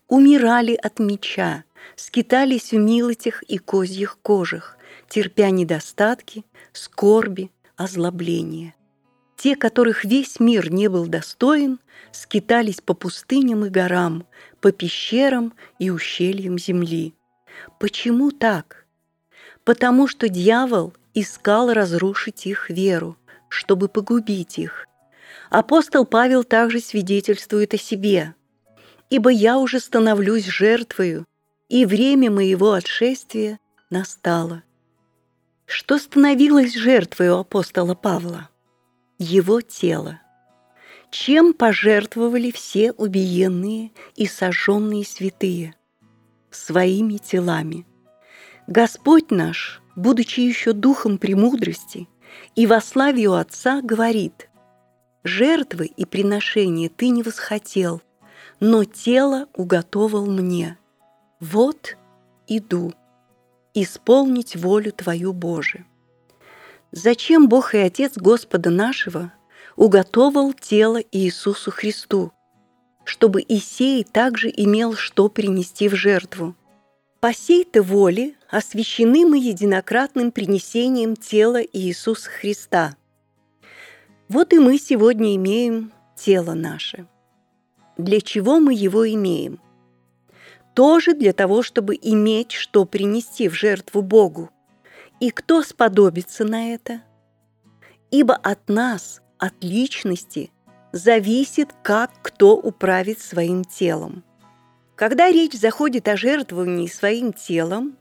умирали 0.09 0.75
от 0.75 0.99
меча, 0.99 1.63
скитались 1.95 2.73
в 2.73 2.79
милотях 2.79 3.45
и 3.45 3.59
козьих 3.59 4.19
кожах, 4.23 4.77
терпя 5.09 5.51
недостатки, 5.51 6.45
скорби, 6.73 7.53
озлобления. 7.77 8.75
Те, 9.37 9.55
которых 9.55 10.05
весь 10.05 10.41
мир 10.41 10.73
не 10.73 10.89
был 10.89 11.07
достоин, 11.07 11.79
скитались 12.11 12.81
по 12.81 12.95
пустыням 12.95 13.65
и 13.67 13.69
горам, 13.69 14.27
по 14.61 14.73
пещерам 14.73 15.53
и 15.79 15.91
ущельям 15.91 16.59
земли. 16.59 17.15
Почему 17.79 18.33
так? 18.33 18.85
Потому 19.63 20.09
что 20.09 20.29
дьявол 20.29 20.93
искал 21.15 21.73
разрушить 21.73 22.47
их 22.47 22.71
веру, 22.71 23.17
чтобы 23.49 23.89
погубить 23.89 24.59
их. 24.59 24.87
Апостол 25.51 26.05
Павел 26.07 26.45
также 26.45 26.81
свидетельствует 26.81 27.75
о 27.75 27.79
себе. 27.79 28.35
«Ибо 29.11 29.31
я 29.31 29.59
уже 29.59 29.81
становлюсь 29.81 30.47
жертвою, 30.47 31.25
и 31.69 31.85
время 31.85 32.31
моего 32.31 32.73
отшествия 32.73 33.59
настало». 33.91 34.63
Что 35.67 35.99
становилось 35.99 36.75
жертвой 36.75 37.31
у 37.31 37.39
апостола 37.39 37.95
Павла? 37.95 38.49
Его 39.19 39.61
тело. 39.61 40.21
Чем 41.11 41.53
пожертвовали 41.53 42.51
все 42.51 42.93
убиенные 42.93 43.93
и 44.17 44.27
сожженные 44.27 45.05
святые? 45.05 45.75
Своими 46.51 47.19
телами. 47.19 47.87
Господь 48.67 49.31
наш 49.31 49.81
будучи 50.01 50.41
еще 50.41 50.73
духом 50.73 51.19
премудрости 51.19 52.09
и 52.57 52.67
во 52.67 52.81
славе 52.81 53.29
у 53.29 53.35
Отца, 53.35 53.83
говорит, 53.83 54.49
«Жертвы 55.25 55.87
и 55.87 56.07
приношения 56.07 56.89
ты 56.89 57.11
не 57.11 57.23
восхотел, 57.23 58.01
но 58.61 58.85
тело 58.85 59.47
уготовал 59.55 60.25
мне. 60.27 60.79
Вот 61.39 61.97
иду 62.49 62.95
исполнить 63.75 64.57
волю 64.57 64.93
Твою, 64.93 65.33
Боже». 65.33 65.85
Зачем 66.93 67.49
Бог 67.49 67.75
и 67.75 67.79
Отец 67.79 68.17
Господа 68.17 68.71
нашего 68.71 69.33
уготовал 69.77 70.53
тело 70.53 71.01
Иисусу 71.13 71.71
Христу, 71.71 72.33
чтобы 73.05 73.45
Исей 73.47 74.03
также 74.03 74.49
имел 74.49 74.95
что 74.95 75.29
принести 75.29 75.89
в 75.89 75.95
жертву? 75.95 76.57
По 77.21 77.33
сей-то 77.33 77.83
воле 77.83 78.35
освящены 78.51 79.25
мы 79.27 79.39
единократным 79.39 80.33
принесением 80.33 81.17
тела 81.17 81.63
Иисуса 81.63 82.29
Христа. 82.29 82.97
Вот 84.29 84.53
и 84.53 84.59
мы 84.59 84.79
сегодня 84.79 85.37
имеем 85.37 85.93
тело 86.17 86.55
наше. 86.55 87.07
Для 87.97 88.21
чего 88.21 88.61
мы 88.61 88.75
его 88.75 89.09
имеем? 89.09 89.61
Тоже 90.75 91.15
для 91.15 91.33
того, 91.33 91.63
чтобы 91.63 91.99
иметь, 92.01 92.53
что 92.53 92.85
принести 92.85 93.49
в 93.49 93.55
жертву 93.55 94.03
Богу. 94.03 94.51
И 95.19 95.31
кто 95.31 95.63
сподобится 95.63 96.45
на 96.45 96.73
это? 96.73 97.03
Ибо 98.11 98.35
от 98.35 98.69
нас, 98.69 99.21
от 99.39 99.63
личности, 99.63 100.51
зависит, 100.93 101.69
как 101.83 102.11
кто 102.23 102.57
управит 102.57 103.21
своим 103.21 103.65
телом– 103.65 104.25
когда 105.01 105.33
речь 105.33 105.55
заходит 105.55 106.09
о 106.09 106.17
жертвовании 106.19 106.87
своим 106.87 107.33
телом, 107.33 107.97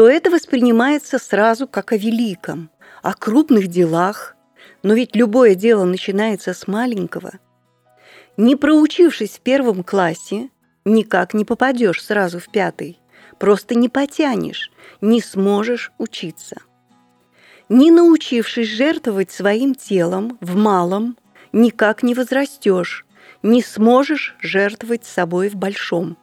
то 0.00 0.08
это 0.08 0.30
воспринимается 0.30 1.18
сразу 1.18 1.68
как 1.68 1.92
о 1.92 1.98
великом, 1.98 2.70
о 3.02 3.12
крупных 3.12 3.66
делах, 3.66 4.34
но 4.82 4.94
ведь 4.94 5.14
любое 5.14 5.54
дело 5.54 5.84
начинается 5.84 6.54
с 6.54 6.66
маленького. 6.66 7.32
Не 8.38 8.56
проучившись 8.56 9.32
в 9.32 9.40
первом 9.40 9.84
классе, 9.84 10.48
никак 10.86 11.34
не 11.34 11.44
попадешь 11.44 12.02
сразу 12.02 12.38
в 12.38 12.48
пятый, 12.48 12.98
просто 13.38 13.74
не 13.74 13.90
потянешь, 13.90 14.72
не 15.02 15.20
сможешь 15.20 15.92
учиться. 15.98 16.56
Не 17.68 17.90
научившись 17.90 18.68
жертвовать 18.68 19.30
своим 19.30 19.74
телом 19.74 20.38
в 20.40 20.56
малом, 20.56 21.18
никак 21.52 22.02
не 22.02 22.14
возрастешь, 22.14 23.04
не 23.42 23.62
сможешь 23.62 24.34
жертвовать 24.40 25.04
собой 25.04 25.50
в 25.50 25.56
большом. 25.56 26.16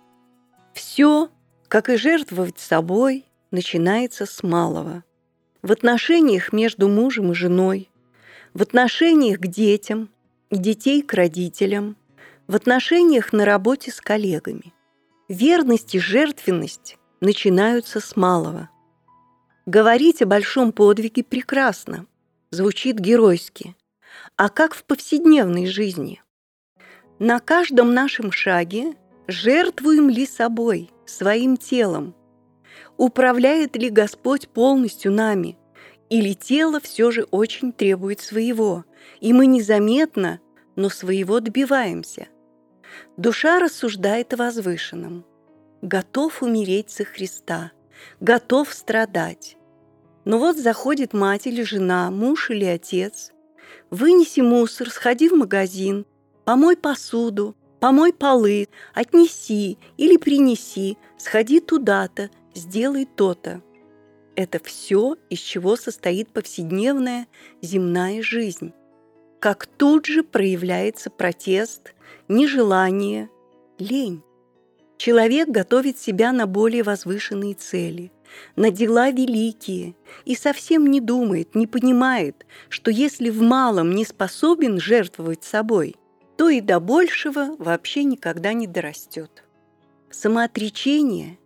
Все, 0.73 1.29
как 1.67 1.89
и 1.89 1.97
жертвовать 1.97 2.57
собой, 2.57 3.27
начинается 3.51 4.25
с 4.25 4.43
малого. 4.43 5.03
В 5.61 5.71
отношениях 5.71 6.53
между 6.53 6.87
мужем 6.87 7.31
и 7.31 7.35
женой, 7.35 7.89
в 8.53 8.61
отношениях 8.61 9.39
к 9.39 9.47
детям 9.47 10.09
детей 10.51 11.01
к 11.01 11.13
родителям, 11.13 11.97
в 12.47 12.55
отношениях 12.55 13.33
на 13.33 13.45
работе 13.45 13.91
с 13.91 13.99
коллегами. 13.99 14.73
Верность 15.27 15.95
и 15.95 15.99
жертвенность 15.99 16.97
начинаются 17.19 17.99
с 17.99 18.15
малого. 18.15 18.69
Говорить 19.65 20.21
о 20.21 20.25
большом 20.25 20.71
подвиге 20.71 21.23
прекрасно, 21.23 22.05
звучит 22.51 22.99
геройски. 22.99 23.75
А 24.37 24.49
как 24.49 24.73
в 24.73 24.83
повседневной 24.85 25.65
жизни? 25.65 26.21
На 27.19 27.39
каждом 27.39 27.93
нашем 27.93 28.31
шаге 28.31 28.95
Жертвуем 29.29 30.09
ли 30.09 30.25
собой, 30.25 30.89
своим 31.05 31.57
телом? 31.57 32.15
Управляет 32.97 33.75
ли 33.75 33.89
Господь 33.89 34.47
полностью 34.49 35.11
нами? 35.11 35.57
Или 36.09 36.33
тело 36.33 36.79
все 36.79 37.11
же 37.11 37.23
очень 37.31 37.71
требует 37.71 38.21
своего, 38.21 38.85
и 39.19 39.33
мы 39.33 39.45
незаметно, 39.45 40.39
но 40.75 40.89
своего 40.89 41.39
добиваемся. 41.39 42.27
Душа 43.17 43.59
рассуждает 43.59 44.33
о 44.33 44.37
возвышенном. 44.37 45.25
Готов 45.81 46.41
умереть 46.41 46.89
за 46.89 47.03
Христа, 47.03 47.71
готов 48.19 48.73
страдать. 48.73 49.57
Но 50.25 50.39
вот 50.39 50.57
заходит 50.57 51.13
мать 51.13 51.45
или 51.45 51.61
жена, 51.61 52.09
муж 52.09 52.49
или 52.49 52.65
отец. 52.65 53.31
Вынеси 53.91 54.39
мусор, 54.39 54.89
сходи 54.89 55.29
в 55.29 55.33
магазин, 55.33 56.05
помой 56.45 56.75
посуду, 56.75 57.55
помой 57.79 58.11
полы, 58.11 58.69
отнеси 58.93 59.77
или 59.97 60.17
принеси, 60.17 60.97
сходи 61.17 61.59
туда-то, 61.59 62.29
сделай 62.57 63.05
то-то. 63.05 63.61
Это 64.35 64.59
все, 64.63 65.15
из 65.29 65.39
чего 65.39 65.75
состоит 65.75 66.29
повседневная 66.29 67.27
земная 67.61 68.21
жизнь. 68.21 68.73
Как 69.39 69.65
тут 69.65 70.05
же 70.05 70.23
проявляется 70.23 71.09
протест, 71.09 71.93
нежелание, 72.27 73.29
лень. 73.79 74.23
Человек 74.97 75.47
готовит 75.49 75.99
себя 75.99 76.31
на 76.31 76.47
более 76.47 76.83
возвышенные 76.83 77.53
цели, 77.53 78.11
на 78.55 78.71
дела 78.71 79.11
великие 79.11 79.95
и 80.25 80.35
совсем 80.35 80.87
не 80.87 80.99
думает, 80.99 81.55
не 81.55 81.67
понимает, 81.67 82.45
что 82.67 82.91
если 82.91 83.29
в 83.29 83.41
малом 83.41 83.91
не 83.91 84.05
способен 84.05 84.79
жертвовать 84.79 85.43
собой– 85.43 85.95
то 86.37 86.49
и 86.49 86.61
до 86.61 86.79
большего 86.79 87.55
вообще 87.57 88.03
никогда 88.03 88.53
не 88.53 88.67
дорастет. 88.67 89.43
Самоотречение, 90.09 91.39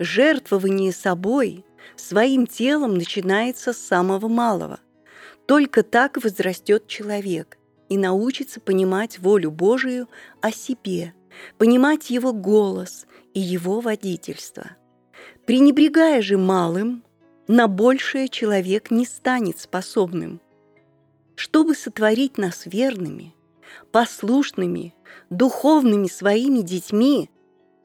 жертвование 0.00 0.92
собой, 0.92 1.64
своим 1.94 2.46
телом 2.48 2.94
начинается 2.94 3.72
с 3.72 3.78
самого 3.78 4.26
малого. 4.26 4.80
Только 5.46 5.82
так 5.82 6.22
возрастет 6.22 6.88
человек 6.88 7.58
и 7.88 7.96
научится 7.96 8.60
понимать 8.60 9.18
волю 9.18 9.50
Божию 9.50 10.08
о 10.40 10.50
себе, 10.50 11.14
понимать 11.58 12.10
его 12.10 12.32
голос 12.32 13.06
и 13.34 13.40
его 13.40 13.80
водительство. 13.80 14.70
Пренебрегая 15.46 16.22
же 16.22 16.38
малым, 16.38 17.04
на 17.46 17.68
большее 17.68 18.28
человек 18.28 18.90
не 18.90 19.04
станет 19.04 19.58
способным. 19.58 20.40
Чтобы 21.36 21.74
сотворить 21.74 22.38
нас 22.38 22.62
верными– 22.64 23.34
послушными, 23.92 24.94
духовными 25.28 26.06
своими 26.06 26.60
детьми, 26.60 27.30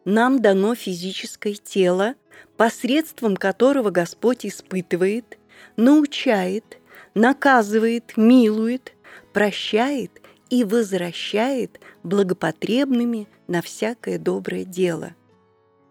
нам 0.06 0.41
дано 0.41 0.76
физическое 0.76 1.56
тело, 1.56 2.16
посредством 2.58 3.36
которого 3.36 3.89
Господь 3.89 4.45
испытывает, 4.45 5.38
научает, 5.76 6.78
наказывает, 7.16 8.14
милует, 8.16 8.93
прощает 9.34 10.12
и 10.49 10.64
возвращает 10.64 11.80
благопотребными 12.03 13.28
на 13.47 13.62
всякое 13.62 14.20
доброе 14.20 14.64
дело. 14.64 15.16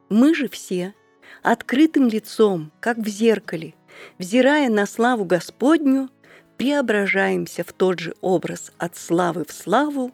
Мы 0.09 0.35
же 0.35 0.49
все 0.49 0.95
открытым 1.43 2.09
лицом, 2.09 2.73
как 2.81 2.99
в 2.99 3.09
зеркале, 3.09 3.75
взирая 4.19 4.69
на 4.71 4.87
славу 4.87 5.25
Господню, 5.25 6.09
преображаемся 6.57 7.65
в 7.65 7.73
тот 7.73 7.99
же 7.99 8.15
образ 8.21 8.73
от 8.79 8.97
славы 8.97 9.45
в 9.45 9.53
славу, 9.53 10.13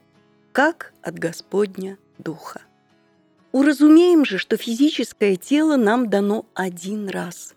как 0.53 0.93
от 1.03 1.19
Господня 1.19 1.99
Духа. 2.19 2.63
Уразумеем 3.53 4.25
же, 4.25 4.39
что 4.39 4.57
физическое 4.57 5.37
тело 5.37 5.77
нам 5.77 6.09
дано 6.09 6.47
один 6.55 7.09
раз. 7.09 7.55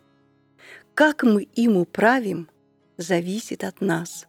Как 0.94 1.22
мы 1.22 1.42
им 1.42 1.76
управим, 1.76 2.48
зависит 2.96 3.64
от 3.64 3.80
нас, 3.80 4.26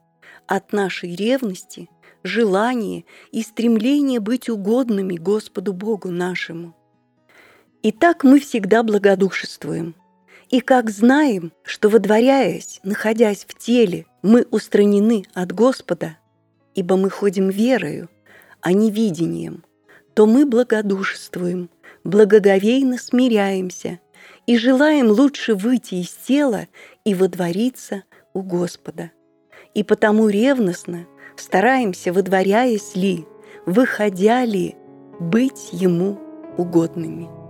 от 0.47 0.73
нашей 0.73 1.15
ревности, 1.15 1.89
желания 2.23 3.05
и 3.31 3.41
стремления 3.41 4.19
быть 4.19 4.49
угодными 4.49 5.15
Господу 5.15 5.73
Богу 5.73 6.09
нашему. 6.09 6.75
И 7.81 7.91
так 7.91 8.23
мы 8.23 8.39
всегда 8.39 8.83
благодушествуем– 8.83 9.95
и 10.49 10.59
как 10.59 10.89
знаем, 10.91 11.51
что, 11.63 11.89
водворяясь, 11.89 12.79
находясь 12.83 13.45
в 13.45 13.57
теле, 13.57 14.05
мы 14.21 14.45
устранены 14.51 15.25
от 15.33 15.51
Господа, 15.51 16.17
ибо 16.75 16.97
мы 16.97 17.09
ходим 17.09 17.49
верою, 17.49 18.09
а 18.61 18.71
не 18.71 18.91
видением, 18.91 19.63
то 20.15 20.25
мы 20.25 20.45
благодушествуем, 20.45 21.69
благоговейно 22.03 22.97
смиряемся 22.97 23.99
и 24.47 24.57
желаем 24.57 25.07
лучше 25.07 25.53
выйти 25.53 25.95
из 25.95 26.09
тела 26.09 26.67
и 27.03 27.13
водвориться 27.13 28.03
у 28.33 28.41
Господа. 28.41 29.11
И 29.73 29.83
потому 29.83 30.29
ревностно 30.29 31.05
стараемся, 31.35 32.13
водворяясь 32.13 32.95
ли, 32.95 33.25
выходя 33.65 34.45
ли, 34.45 34.75
быть 35.19 35.69
Ему 35.73 36.17
угодными. 36.57 37.44